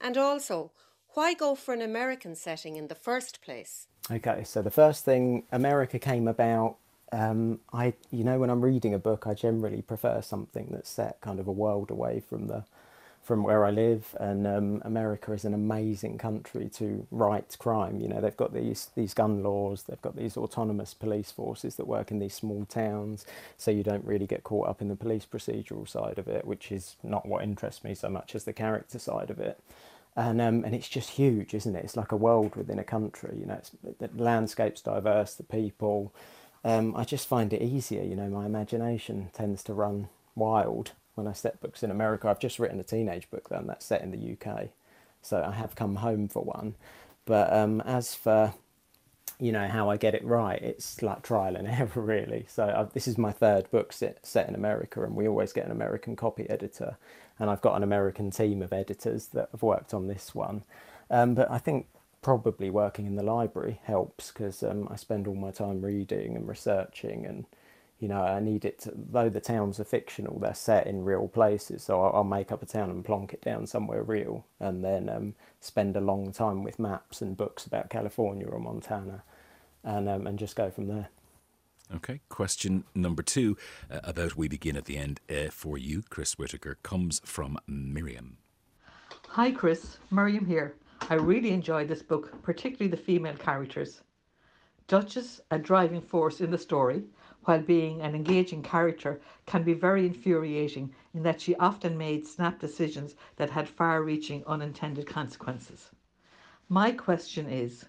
And 0.00 0.18
also, 0.18 0.72
why 1.10 1.34
go 1.34 1.54
for 1.54 1.72
an 1.72 1.80
American 1.80 2.34
setting 2.34 2.74
in 2.74 2.88
the 2.88 2.96
first 2.96 3.40
place? 3.40 3.86
Okay, 4.10 4.42
so 4.42 4.62
the 4.62 4.70
first 4.72 5.04
thing 5.04 5.44
America 5.52 6.00
came 6.00 6.26
about. 6.26 6.78
Um, 7.12 7.60
I 7.72 7.94
you 8.10 8.24
know 8.24 8.40
when 8.40 8.50
I'm 8.50 8.62
reading 8.62 8.94
a 8.94 8.98
book, 8.98 9.28
I 9.28 9.34
generally 9.34 9.82
prefer 9.82 10.20
something 10.22 10.70
that's 10.72 10.90
set 10.90 11.20
kind 11.20 11.38
of 11.38 11.46
a 11.46 11.52
world 11.52 11.92
away 11.92 12.18
from 12.18 12.48
the 12.48 12.64
from 13.24 13.42
where 13.42 13.64
I 13.64 13.70
live. 13.70 14.14
And 14.20 14.46
um, 14.46 14.82
America 14.84 15.32
is 15.32 15.44
an 15.44 15.54
amazing 15.54 16.18
country 16.18 16.68
to 16.74 17.06
write 17.10 17.56
crime. 17.58 18.00
You 18.00 18.08
know 18.08 18.20
they've 18.20 18.36
got 18.36 18.54
these 18.54 18.90
these 18.94 19.14
gun 19.14 19.42
laws, 19.42 19.84
they've 19.84 20.02
got 20.02 20.16
these 20.16 20.36
autonomous 20.36 20.94
police 20.94 21.32
forces 21.32 21.76
that 21.76 21.88
work 21.88 22.10
in 22.10 22.18
these 22.18 22.34
small 22.34 22.64
towns, 22.66 23.26
so 23.56 23.70
you 23.70 23.82
don't 23.82 24.04
really 24.04 24.26
get 24.26 24.44
caught 24.44 24.68
up 24.68 24.80
in 24.82 24.88
the 24.88 24.96
police 24.96 25.26
procedural 25.26 25.88
side 25.88 26.18
of 26.18 26.28
it, 26.28 26.46
which 26.46 26.70
is 26.70 26.96
not 27.02 27.26
what 27.26 27.42
interests 27.42 27.82
me 27.82 27.94
so 27.94 28.08
much 28.08 28.34
as 28.34 28.44
the 28.44 28.52
character 28.52 28.98
side 28.98 29.30
of 29.30 29.40
it 29.40 29.58
and 30.16 30.40
um, 30.40 30.64
and 30.64 30.74
it's 30.74 30.88
just 30.88 31.10
huge, 31.10 31.54
isn't 31.54 31.74
it? 31.74 31.84
It's 31.84 31.96
like 31.96 32.12
a 32.12 32.16
world 32.16 32.54
within 32.56 32.78
a 32.78 32.84
country. 32.84 33.36
You 33.38 33.46
know, 33.46 33.60
the 33.98 34.10
landscape's 34.16 34.80
diverse, 34.80 35.34
the 35.34 35.42
people. 35.42 36.14
Um, 36.64 36.96
I 36.96 37.04
just 37.04 37.28
find 37.28 37.52
it 37.52 37.60
easier. 37.60 38.02
You 38.02 38.16
know, 38.16 38.28
my 38.28 38.46
imagination 38.46 39.30
tends 39.32 39.62
to 39.64 39.74
run 39.74 40.08
wild 40.34 40.92
when 41.14 41.26
I 41.26 41.32
set 41.32 41.60
books 41.60 41.82
in 41.82 41.90
America. 41.90 42.28
I've 42.28 42.38
just 42.38 42.58
written 42.58 42.80
a 42.80 42.84
teenage 42.84 43.30
book, 43.30 43.48
then 43.48 43.66
that's 43.66 43.86
set 43.86 44.02
in 44.02 44.10
the 44.10 44.32
UK, 44.32 44.68
so 45.22 45.44
I 45.46 45.52
have 45.52 45.74
come 45.74 45.96
home 45.96 46.28
for 46.28 46.42
one. 46.42 46.74
But 47.24 47.52
um, 47.52 47.80
as 47.82 48.14
for 48.14 48.54
you 49.38 49.52
know 49.52 49.66
how 49.66 49.90
I 49.90 49.96
get 49.96 50.14
it 50.14 50.24
right. 50.24 50.60
It's 50.62 51.02
like 51.02 51.22
trial 51.22 51.56
and 51.56 51.66
error, 51.68 51.90
really. 51.94 52.46
So 52.48 52.64
i 52.64 52.84
this 52.92 53.08
is 53.08 53.18
my 53.18 53.32
third 53.32 53.70
book 53.70 53.92
set, 53.92 54.24
set 54.24 54.48
in 54.48 54.54
America, 54.54 55.02
and 55.02 55.14
we 55.14 55.28
always 55.28 55.52
get 55.52 55.66
an 55.66 55.72
American 55.72 56.16
copy 56.16 56.48
editor, 56.48 56.96
and 57.38 57.50
I've 57.50 57.60
got 57.60 57.76
an 57.76 57.82
American 57.82 58.30
team 58.30 58.62
of 58.62 58.72
editors 58.72 59.28
that 59.28 59.48
have 59.52 59.62
worked 59.62 59.92
on 59.92 60.06
this 60.06 60.34
one. 60.34 60.62
Um, 61.10 61.34
but 61.34 61.50
I 61.50 61.58
think 61.58 61.86
probably 62.22 62.70
working 62.70 63.06
in 63.06 63.16
the 63.16 63.22
library 63.22 63.80
helps 63.84 64.30
because 64.30 64.62
um, 64.62 64.88
I 64.90 64.96
spend 64.96 65.26
all 65.26 65.34
my 65.34 65.50
time 65.50 65.82
reading 65.82 66.36
and 66.36 66.48
researching, 66.48 67.26
and 67.26 67.44
you 67.98 68.08
know 68.08 68.22
I 68.22 68.40
need 68.40 68.64
it. 68.64 68.80
To, 68.80 68.92
though 68.94 69.28
the 69.28 69.40
towns 69.40 69.80
are 69.80 69.84
fictional, 69.84 70.38
they're 70.38 70.54
set 70.54 70.86
in 70.86 71.04
real 71.04 71.28
places, 71.28 71.82
so 71.84 72.02
I'll, 72.02 72.16
I'll 72.16 72.24
make 72.24 72.52
up 72.52 72.62
a 72.62 72.66
town 72.66 72.90
and 72.90 73.04
plonk 73.04 73.32
it 73.32 73.42
down 73.42 73.66
somewhere 73.66 74.02
real, 74.02 74.44
and 74.60 74.84
then 74.84 75.08
um, 75.08 75.34
spend 75.60 75.96
a 75.96 76.00
long 76.00 76.32
time 76.32 76.62
with 76.62 76.78
maps 76.78 77.22
and 77.22 77.36
books 77.36 77.66
about 77.66 77.90
California 77.90 78.46
or 78.46 78.58
Montana 78.58 79.22
and 79.84 80.08
um, 80.08 80.26
and 80.26 80.38
just 80.38 80.56
go 80.56 80.70
from 80.70 80.88
there. 80.88 81.08
Okay, 81.94 82.20
question 82.30 82.84
number 82.94 83.22
two 83.22 83.56
uh, 83.90 84.00
about 84.02 84.36
We 84.36 84.48
Begin 84.48 84.76
at 84.76 84.86
the 84.86 84.96
End 84.96 85.20
uh, 85.28 85.50
for 85.50 85.76
you, 85.76 86.02
Chris 86.08 86.38
Whitaker, 86.38 86.78
comes 86.82 87.20
from 87.24 87.58
Miriam. 87.66 88.38
Hi, 89.28 89.50
Chris. 89.50 89.98
Miriam 90.10 90.46
here. 90.46 90.76
I 91.10 91.14
really 91.14 91.50
enjoyed 91.50 91.88
this 91.88 92.02
book, 92.02 92.42
particularly 92.42 92.90
the 92.90 92.96
female 92.96 93.36
characters. 93.36 94.00
Duchess, 94.88 95.42
a 95.50 95.58
driving 95.58 96.00
force 96.00 96.40
in 96.40 96.50
the 96.50 96.58
story, 96.58 97.04
while 97.44 97.60
being 97.60 98.00
an 98.00 98.14
engaging 98.14 98.62
character, 98.62 99.20
can 99.46 99.62
be 99.62 99.74
very 99.74 100.06
infuriating 100.06 100.92
in 101.14 101.22
that 101.22 101.40
she 101.40 101.54
often 101.56 101.96
made 101.96 102.26
snap 102.26 102.58
decisions 102.58 103.14
that 103.36 103.50
had 103.50 103.68
far 103.68 104.02
reaching 104.02 104.44
unintended 104.46 105.06
consequences. 105.06 105.90
My 106.68 106.90
question 106.92 107.48
is 107.48 107.84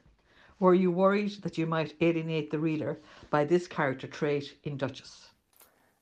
Were 0.59 0.73
you 0.73 0.91
worried 0.91 1.41
that 1.43 1.57
you 1.57 1.65
might 1.65 1.95
alienate 2.01 2.51
the 2.51 2.59
reader 2.59 2.99
by 3.29 3.45
this 3.45 3.67
character 3.67 4.07
trait 4.07 4.57
in 4.63 4.77
Duchess? 4.77 5.29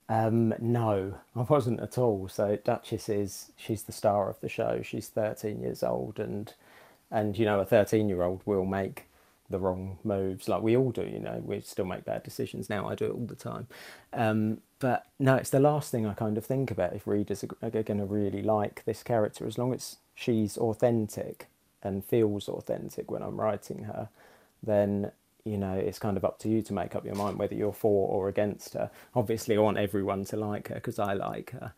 Um, 0.09 0.53
no, 0.59 1.15
I 1.35 1.41
wasn't 1.41 1.79
at 1.79 1.97
all. 1.97 2.27
So 2.27 2.57
Duchess 2.57 3.09
is 3.09 3.51
she's 3.55 3.83
the 3.83 3.91
star 3.91 4.29
of 4.29 4.39
the 4.41 4.49
show. 4.49 4.81
She's 4.83 5.07
13 5.07 5.61
years 5.61 5.83
old, 5.83 6.19
and 6.19 6.53
and 7.09 7.37
you 7.37 7.45
know 7.45 7.59
a 7.59 7.65
13 7.65 8.09
year 8.09 8.23
old 8.23 8.41
will 8.45 8.65
make 8.65 9.05
the 9.49 9.59
wrong 9.59 9.97
moves 10.03 10.47
like 10.47 10.61
we 10.61 10.75
all 10.75 10.91
do. 10.91 11.03
You 11.03 11.19
know, 11.19 11.41
we 11.43 11.61
still 11.61 11.85
make 11.85 12.05
bad 12.05 12.23
decisions 12.23 12.69
now. 12.69 12.87
I 12.87 12.95
do 12.95 13.05
it 13.05 13.11
all 13.11 13.25
the 13.25 13.35
time. 13.35 13.67
Um, 14.11 14.61
but 14.79 15.05
no, 15.19 15.35
it's 15.35 15.49
the 15.49 15.59
last 15.59 15.91
thing 15.91 16.05
I 16.05 16.13
kind 16.13 16.37
of 16.37 16.45
think 16.45 16.71
about 16.71 16.93
if 16.93 17.07
readers 17.07 17.43
are, 17.43 17.69
going 17.69 17.99
to 17.99 18.05
really 18.05 18.41
like 18.41 18.83
this 18.85 19.03
character. 19.03 19.47
As 19.47 19.57
long 19.57 19.73
as 19.73 19.97
she's 20.15 20.57
authentic 20.57 21.47
and 21.81 22.03
feels 22.03 22.49
authentic 22.49 23.09
when 23.09 23.21
I'm 23.21 23.39
writing 23.39 23.83
her, 23.83 24.09
then 24.61 25.11
you 25.45 25.57
know 25.57 25.73
it's 25.73 25.99
kind 25.99 26.15
of 26.15 26.23
up 26.23 26.39
to 26.39 26.49
you 26.49 26.61
to 26.61 26.73
make 26.73 26.95
up 26.95 27.05
your 27.05 27.15
mind 27.15 27.37
whether 27.37 27.55
you're 27.55 27.73
for 27.73 28.09
or 28.09 28.27
against 28.27 28.73
her. 28.73 28.89
Obviously, 29.15 29.55
I 29.55 29.59
want 29.61 29.77
everyone 29.77 30.25
to 30.25 30.37
like 30.37 30.69
her 30.69 30.75
because 30.75 30.99
I 30.99 31.13
like 31.13 31.51
her, 31.51 31.73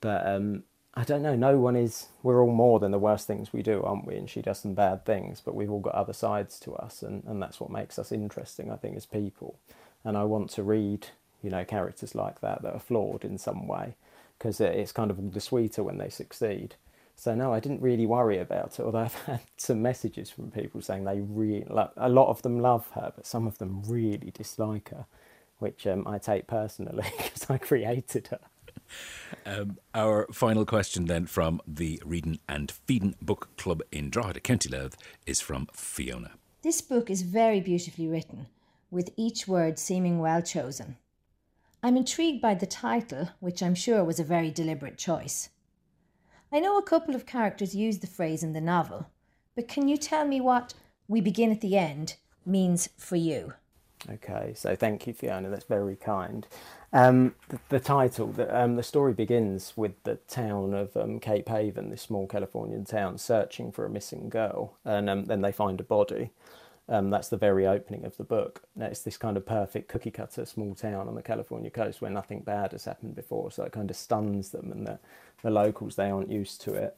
but 0.00 0.26
um, 0.26 0.64
I 1.00 1.04
don't 1.04 1.22
know. 1.22 1.34
No 1.34 1.58
one 1.58 1.76
is. 1.76 2.08
We're 2.22 2.42
all 2.42 2.52
more 2.52 2.78
than 2.78 2.90
the 2.90 2.98
worst 2.98 3.26
things 3.26 3.54
we 3.54 3.62
do, 3.62 3.82
aren't 3.82 4.06
we? 4.06 4.16
And 4.16 4.28
she 4.28 4.42
does 4.42 4.60
some 4.60 4.74
bad 4.74 5.06
things, 5.06 5.40
but 5.40 5.54
we've 5.54 5.70
all 5.70 5.80
got 5.80 5.94
other 5.94 6.12
sides 6.12 6.60
to 6.60 6.74
us, 6.74 7.00
and, 7.00 7.24
and 7.24 7.40
that's 7.40 7.58
what 7.58 7.70
makes 7.70 7.98
us 7.98 8.12
interesting, 8.12 8.70
I 8.70 8.76
think, 8.76 8.98
as 8.98 9.06
people. 9.06 9.58
And 10.04 10.14
I 10.14 10.24
want 10.24 10.50
to 10.50 10.62
read, 10.62 11.06
you 11.42 11.48
know, 11.48 11.64
characters 11.64 12.14
like 12.14 12.42
that 12.42 12.60
that 12.60 12.74
are 12.74 12.80
flawed 12.80 13.24
in 13.24 13.38
some 13.38 13.66
way, 13.66 13.94
because 14.38 14.60
it's 14.60 14.92
kind 14.92 15.10
of 15.10 15.18
all 15.18 15.30
the 15.30 15.40
sweeter 15.40 15.82
when 15.82 15.96
they 15.96 16.10
succeed. 16.10 16.74
So 17.16 17.34
no, 17.34 17.50
I 17.50 17.60
didn't 17.60 17.80
really 17.80 18.04
worry 18.04 18.36
about 18.36 18.78
it. 18.78 18.82
Although 18.82 18.98
I've 19.06 19.14
had 19.22 19.40
some 19.56 19.80
messages 19.80 20.28
from 20.28 20.50
people 20.50 20.82
saying 20.82 21.04
they 21.04 21.20
really, 21.20 21.64
like, 21.70 21.92
a 21.96 22.10
lot 22.10 22.28
of 22.28 22.42
them 22.42 22.60
love 22.60 22.90
her, 22.90 23.10
but 23.16 23.24
some 23.24 23.46
of 23.46 23.56
them 23.56 23.82
really 23.86 24.32
dislike 24.34 24.90
her, 24.90 25.06
which 25.60 25.86
um, 25.86 26.06
I 26.06 26.18
take 26.18 26.46
personally 26.46 27.10
because 27.16 27.48
I 27.48 27.56
created 27.56 28.26
her. 28.26 28.40
Um, 29.46 29.78
our 29.94 30.26
final 30.32 30.64
question 30.64 31.06
then 31.06 31.26
from 31.26 31.60
the 31.66 32.02
Reading 32.04 32.40
and 32.48 32.70
Feeding 32.70 33.14
Book 33.22 33.48
Club 33.56 33.82
in 33.92 34.10
Drogheda, 34.10 34.40
County 34.40 34.68
Louth, 34.68 34.96
is 35.26 35.40
from 35.40 35.68
Fiona. 35.72 36.32
This 36.62 36.80
book 36.80 37.10
is 37.10 37.22
very 37.22 37.60
beautifully 37.60 38.08
written, 38.08 38.46
with 38.90 39.10
each 39.16 39.48
word 39.48 39.78
seeming 39.78 40.18
well 40.18 40.42
chosen. 40.42 40.96
I'm 41.82 41.96
intrigued 41.96 42.42
by 42.42 42.54
the 42.54 42.66
title, 42.66 43.30
which 43.40 43.62
I'm 43.62 43.74
sure 43.74 44.04
was 44.04 44.20
a 44.20 44.24
very 44.24 44.50
deliberate 44.50 44.98
choice. 44.98 45.48
I 46.52 46.60
know 46.60 46.76
a 46.76 46.82
couple 46.82 47.14
of 47.14 47.24
characters 47.24 47.74
use 47.74 47.98
the 47.98 48.06
phrase 48.06 48.42
in 48.42 48.52
the 48.52 48.60
novel, 48.60 49.06
but 49.54 49.68
can 49.68 49.88
you 49.88 49.96
tell 49.96 50.26
me 50.26 50.40
what 50.40 50.74
we 51.08 51.20
begin 51.20 51.50
at 51.50 51.60
the 51.60 51.78
end 51.78 52.16
means 52.44 52.88
for 52.98 53.16
you? 53.16 53.54
Okay, 54.08 54.52
so 54.56 54.74
thank 54.74 55.06
you, 55.06 55.12
Fiona. 55.12 55.50
That's 55.50 55.64
very 55.64 55.94
kind. 55.94 56.46
Um, 56.92 57.34
the, 57.48 57.58
the 57.68 57.80
title, 57.80 58.28
the, 58.28 58.58
um, 58.58 58.76
the 58.76 58.82
story 58.82 59.12
begins 59.12 59.74
with 59.76 60.02
the 60.04 60.16
town 60.26 60.72
of 60.72 60.96
um, 60.96 61.20
Cape 61.20 61.48
Haven, 61.48 61.90
this 61.90 62.02
small 62.02 62.26
Californian 62.26 62.84
town, 62.84 63.18
searching 63.18 63.70
for 63.70 63.84
a 63.84 63.90
missing 63.90 64.30
girl, 64.30 64.74
and 64.84 65.10
um, 65.10 65.24
then 65.26 65.42
they 65.42 65.52
find 65.52 65.80
a 65.80 65.84
body. 65.84 66.30
Um, 66.88 67.10
that's 67.10 67.28
the 67.28 67.36
very 67.36 67.66
opening 67.66 68.04
of 68.04 68.16
the 68.16 68.24
book. 68.24 68.62
Now, 68.74 68.86
it's 68.86 69.02
this 69.02 69.16
kind 69.18 69.36
of 69.36 69.46
perfect 69.46 69.88
cookie 69.88 70.10
cutter 70.10 70.44
small 70.44 70.74
town 70.74 71.06
on 71.06 71.14
the 71.14 71.22
California 71.22 71.70
coast 71.70 72.00
where 72.00 72.10
nothing 72.10 72.40
bad 72.40 72.72
has 72.72 72.86
happened 72.86 73.14
before, 73.14 73.52
so 73.52 73.62
it 73.64 73.72
kind 73.72 73.90
of 73.90 73.96
stuns 73.96 74.50
them, 74.50 74.72
and 74.72 74.86
the, 74.86 74.98
the 75.42 75.50
locals 75.50 75.96
they 75.96 76.10
aren't 76.10 76.30
used 76.30 76.62
to 76.62 76.74
it. 76.74 76.96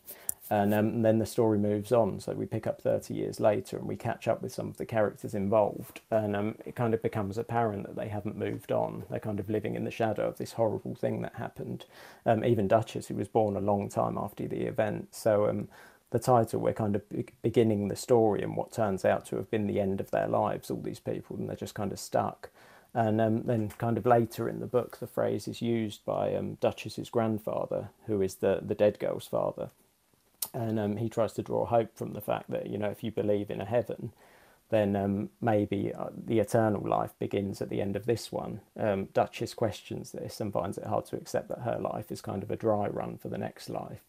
And, 0.52 0.74
um, 0.74 0.88
and 0.88 1.04
then 1.04 1.18
the 1.18 1.24
story 1.24 1.56
moves 1.56 1.92
on. 1.92 2.20
So 2.20 2.32
we 2.34 2.44
pick 2.44 2.66
up 2.66 2.82
30 2.82 3.14
years 3.14 3.40
later 3.40 3.78
and 3.78 3.88
we 3.88 3.96
catch 3.96 4.28
up 4.28 4.42
with 4.42 4.52
some 4.52 4.68
of 4.68 4.76
the 4.76 4.84
characters 4.84 5.34
involved. 5.34 6.02
And 6.10 6.36
um, 6.36 6.56
it 6.66 6.76
kind 6.76 6.92
of 6.92 7.00
becomes 7.00 7.38
apparent 7.38 7.86
that 7.86 7.96
they 7.96 8.08
haven't 8.08 8.36
moved 8.36 8.70
on. 8.70 9.04
They're 9.08 9.18
kind 9.18 9.40
of 9.40 9.48
living 9.48 9.76
in 9.76 9.84
the 9.84 9.90
shadow 9.90 10.28
of 10.28 10.36
this 10.36 10.52
horrible 10.52 10.94
thing 10.94 11.22
that 11.22 11.36
happened. 11.36 11.86
Um, 12.26 12.44
even 12.44 12.68
Duchess, 12.68 13.06
who 13.06 13.14
was 13.14 13.28
born 13.28 13.56
a 13.56 13.60
long 13.60 13.88
time 13.88 14.18
after 14.18 14.46
the 14.46 14.66
event. 14.66 15.14
So 15.14 15.48
um, 15.48 15.68
the 16.10 16.18
title, 16.18 16.60
we're 16.60 16.74
kind 16.74 16.96
of 16.96 17.02
beginning 17.40 17.88
the 17.88 17.96
story 17.96 18.42
and 18.42 18.54
what 18.54 18.72
turns 18.72 19.06
out 19.06 19.24
to 19.26 19.36
have 19.36 19.50
been 19.50 19.66
the 19.66 19.80
end 19.80 20.02
of 20.02 20.10
their 20.10 20.28
lives, 20.28 20.70
all 20.70 20.82
these 20.82 21.00
people, 21.00 21.34
and 21.36 21.48
they're 21.48 21.56
just 21.56 21.74
kind 21.74 21.92
of 21.92 21.98
stuck. 21.98 22.50
And 22.92 23.22
um, 23.22 23.44
then, 23.44 23.70
kind 23.78 23.96
of 23.96 24.04
later 24.04 24.50
in 24.50 24.60
the 24.60 24.66
book, 24.66 24.98
the 24.98 25.06
phrase 25.06 25.48
is 25.48 25.62
used 25.62 26.04
by 26.04 26.34
um, 26.34 26.58
Duchess's 26.60 27.08
grandfather, 27.08 27.88
who 28.06 28.20
is 28.20 28.34
the, 28.34 28.60
the 28.62 28.74
dead 28.74 28.98
girl's 28.98 29.26
father 29.26 29.70
and 30.54 30.78
um, 30.78 30.96
he 30.96 31.08
tries 31.08 31.32
to 31.34 31.42
draw 31.42 31.64
hope 31.66 31.96
from 31.96 32.12
the 32.12 32.20
fact 32.20 32.50
that 32.50 32.66
you 32.66 32.78
know 32.78 32.88
if 32.90 33.02
you 33.02 33.10
believe 33.10 33.50
in 33.50 33.60
a 33.60 33.66
heaven, 33.66 34.12
then 34.70 34.96
um, 34.96 35.28
maybe 35.40 35.92
uh, 35.94 36.06
the 36.16 36.38
eternal 36.38 36.82
life 36.88 37.12
begins 37.18 37.60
at 37.60 37.68
the 37.68 37.80
end 37.80 37.94
of 37.94 38.06
this 38.06 38.32
one. 38.32 38.60
Um, 38.78 39.08
Duchess 39.12 39.54
questions 39.54 40.12
this 40.12 40.40
and 40.40 40.52
finds 40.52 40.78
it 40.78 40.84
hard 40.84 41.06
to 41.06 41.16
accept 41.16 41.48
that 41.48 41.60
her 41.60 41.78
life 41.78 42.10
is 42.10 42.20
kind 42.20 42.42
of 42.42 42.50
a 42.50 42.56
dry 42.56 42.88
run 42.88 43.18
for 43.18 43.28
the 43.28 43.38
next 43.38 43.68
life. 43.68 44.00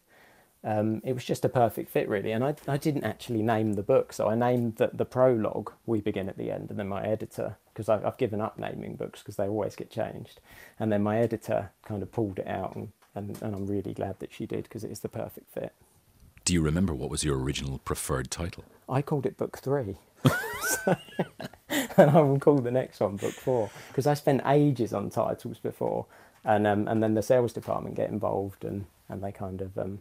Um, 0.64 1.02
it 1.04 1.14
was 1.14 1.26
just 1.26 1.44
a 1.44 1.50
perfect 1.50 1.90
fit, 1.90 2.08
really. 2.08 2.32
And 2.32 2.44
I, 2.44 2.56
I 2.68 2.78
didn't 2.78 3.04
actually 3.04 3.42
name 3.42 3.74
the 3.74 3.84
book, 3.84 4.14
so 4.14 4.30
I 4.30 4.36
named 4.36 4.78
the, 4.78 4.90
the 4.94 5.06
prologue, 5.06 5.74
We 5.86 6.00
Begin 6.00 6.30
at 6.30 6.38
the 6.38 6.52
End, 6.52 6.70
and 6.70 6.80
then 6.80 6.88
my 6.88 7.04
editor, 7.04 7.58
because 7.74 7.90
I've, 7.90 8.06
I've 8.06 8.18
given 8.18 8.40
up 8.40 8.58
naming 8.58 8.96
books 8.96 9.20
because 9.20 9.36
they 9.36 9.48
always 9.48 9.76
get 9.76 9.92
changed. 9.92 10.40
And 10.80 10.92
then 10.92 11.04
my 11.04 11.18
editor 11.18 11.72
kind 11.84 12.02
of 12.02 12.14
pulled 12.14 12.40
it 12.40 12.48
out, 12.48 12.76
and, 12.76 12.94
and, 13.14 13.42
and 13.42 13.54
I'm 13.54 13.68
really 13.68 13.94
glad 13.94 14.20
that 14.20 14.32
she 14.32 14.46
did 14.46 14.64
because 14.64 14.86
it 14.86 14.92
is 14.92 15.02
the 15.02 15.10
perfect 15.10 15.52
fit. 15.54 15.74
Do 16.46 16.54
you 16.54 16.62
remember 16.62 16.94
what 16.94 17.10
was 17.10 17.24
your 17.24 17.40
original 17.40 17.78
preferred 17.80 18.30
title? 18.30 18.66
I 18.90 19.02
called 19.02 19.26
it 19.26 19.38
Book 19.38 19.60
Three. 19.60 19.96
and 20.86 22.12
I 22.12 22.22
will 22.22 22.40
call 22.40 22.58
the 22.58 22.72
next 22.72 23.00
one 23.00 23.16
Book 23.16 23.32
Four 23.34 23.70
because 23.88 24.08
I 24.08 24.14
spent 24.14 24.42
ages 24.46 24.94
on 24.94 25.10
titles 25.10 25.58
before, 25.60 26.06
and 26.44 26.68
um, 26.68 26.88
and 26.90 27.02
then 27.02 27.14
the 27.14 27.22
sales 27.22 27.54
department 27.54 27.96
get 27.96 28.10
involved 28.10 28.66
and, 28.66 28.86
and 29.08 29.24
they 29.24 29.32
kind 29.32 29.62
of 29.62 29.78
um, 29.78 30.00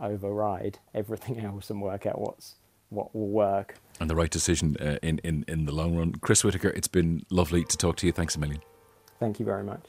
override 0.00 0.78
everything 0.94 1.40
else 1.40 1.70
and 1.70 1.82
work 1.82 2.06
out 2.06 2.20
what's 2.20 2.54
what 2.90 3.12
will 3.12 3.28
work. 3.28 3.74
And 3.98 4.08
the 4.08 4.16
right 4.16 4.30
decision 4.30 4.76
uh, 4.80 4.98
in, 5.02 5.18
in 5.24 5.44
in 5.48 5.64
the 5.64 5.72
long 5.72 5.96
run. 5.96 6.12
Chris 6.20 6.44
Whitaker, 6.44 6.68
it's 6.68 6.88
been 6.88 7.26
lovely 7.30 7.64
to 7.64 7.76
talk 7.76 7.96
to 7.96 8.06
you. 8.06 8.12
Thanks 8.12 8.36
a 8.36 8.38
million. 8.38 8.62
Thank 9.18 9.40
you 9.40 9.44
very 9.44 9.64
much. 9.64 9.86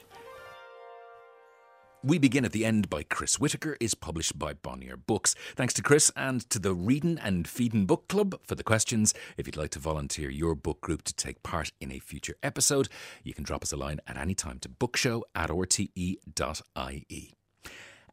We 2.04 2.18
Begin 2.18 2.44
at 2.44 2.50
the 2.50 2.64
End 2.64 2.90
by 2.90 3.04
Chris 3.04 3.38
Whitaker 3.38 3.76
is 3.78 3.94
published 3.94 4.36
by 4.36 4.54
Bonnier 4.54 4.96
Books. 4.96 5.36
Thanks 5.54 5.72
to 5.74 5.82
Chris 5.82 6.10
and 6.16 6.40
to 6.50 6.58
the 6.58 6.74
Reading 6.74 7.16
and 7.22 7.46
Feeding 7.46 7.86
Book 7.86 8.08
Club 8.08 8.40
for 8.44 8.56
the 8.56 8.64
questions. 8.64 9.14
If 9.36 9.46
you'd 9.46 9.56
like 9.56 9.70
to 9.70 9.78
volunteer 9.78 10.28
your 10.28 10.56
book 10.56 10.80
group 10.80 11.04
to 11.04 11.14
take 11.14 11.44
part 11.44 11.70
in 11.80 11.92
a 11.92 12.00
future 12.00 12.34
episode, 12.42 12.88
you 13.22 13.32
can 13.34 13.44
drop 13.44 13.62
us 13.62 13.70
a 13.70 13.76
line 13.76 14.00
at 14.08 14.16
any 14.16 14.34
time 14.34 14.58
to 14.60 14.68
bookshow 14.68 15.22
at 15.36 15.50
rte.ie. 15.50 17.32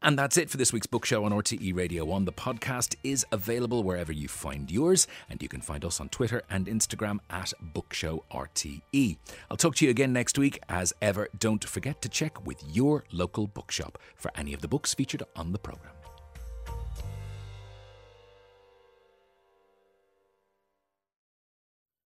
And 0.01 0.17
that's 0.17 0.37
it 0.37 0.49
for 0.49 0.55
this 0.55 0.71
week's 0.71 0.87
book 0.87 1.05
show 1.05 1.25
on 1.25 1.33
RTE 1.33 1.75
Radio 1.75 2.05
1. 2.05 2.23
The 2.23 2.31
podcast 2.31 2.95
is 3.03 3.25
available 3.33 3.83
wherever 3.83 4.13
you 4.13 4.29
find 4.29 4.71
yours, 4.71 5.07
and 5.29 5.41
you 5.41 5.49
can 5.49 5.59
find 5.59 5.83
us 5.83 5.99
on 5.99 6.07
Twitter 6.07 6.41
and 6.49 6.67
Instagram 6.67 7.19
at 7.29 7.51
BookshowRTE. 7.75 9.17
I'll 9.51 9.57
talk 9.57 9.75
to 9.75 9.85
you 9.85 9.91
again 9.91 10.13
next 10.13 10.37
week. 10.37 10.61
As 10.69 10.93
ever, 11.01 11.27
don't 11.37 11.65
forget 11.65 12.01
to 12.01 12.07
check 12.07 12.45
with 12.45 12.63
your 12.65 13.03
local 13.11 13.47
bookshop 13.47 13.97
for 14.15 14.31
any 14.35 14.53
of 14.53 14.61
the 14.61 14.69
books 14.69 14.93
featured 14.93 15.23
on 15.35 15.51
the 15.51 15.59
programme. 15.59 15.98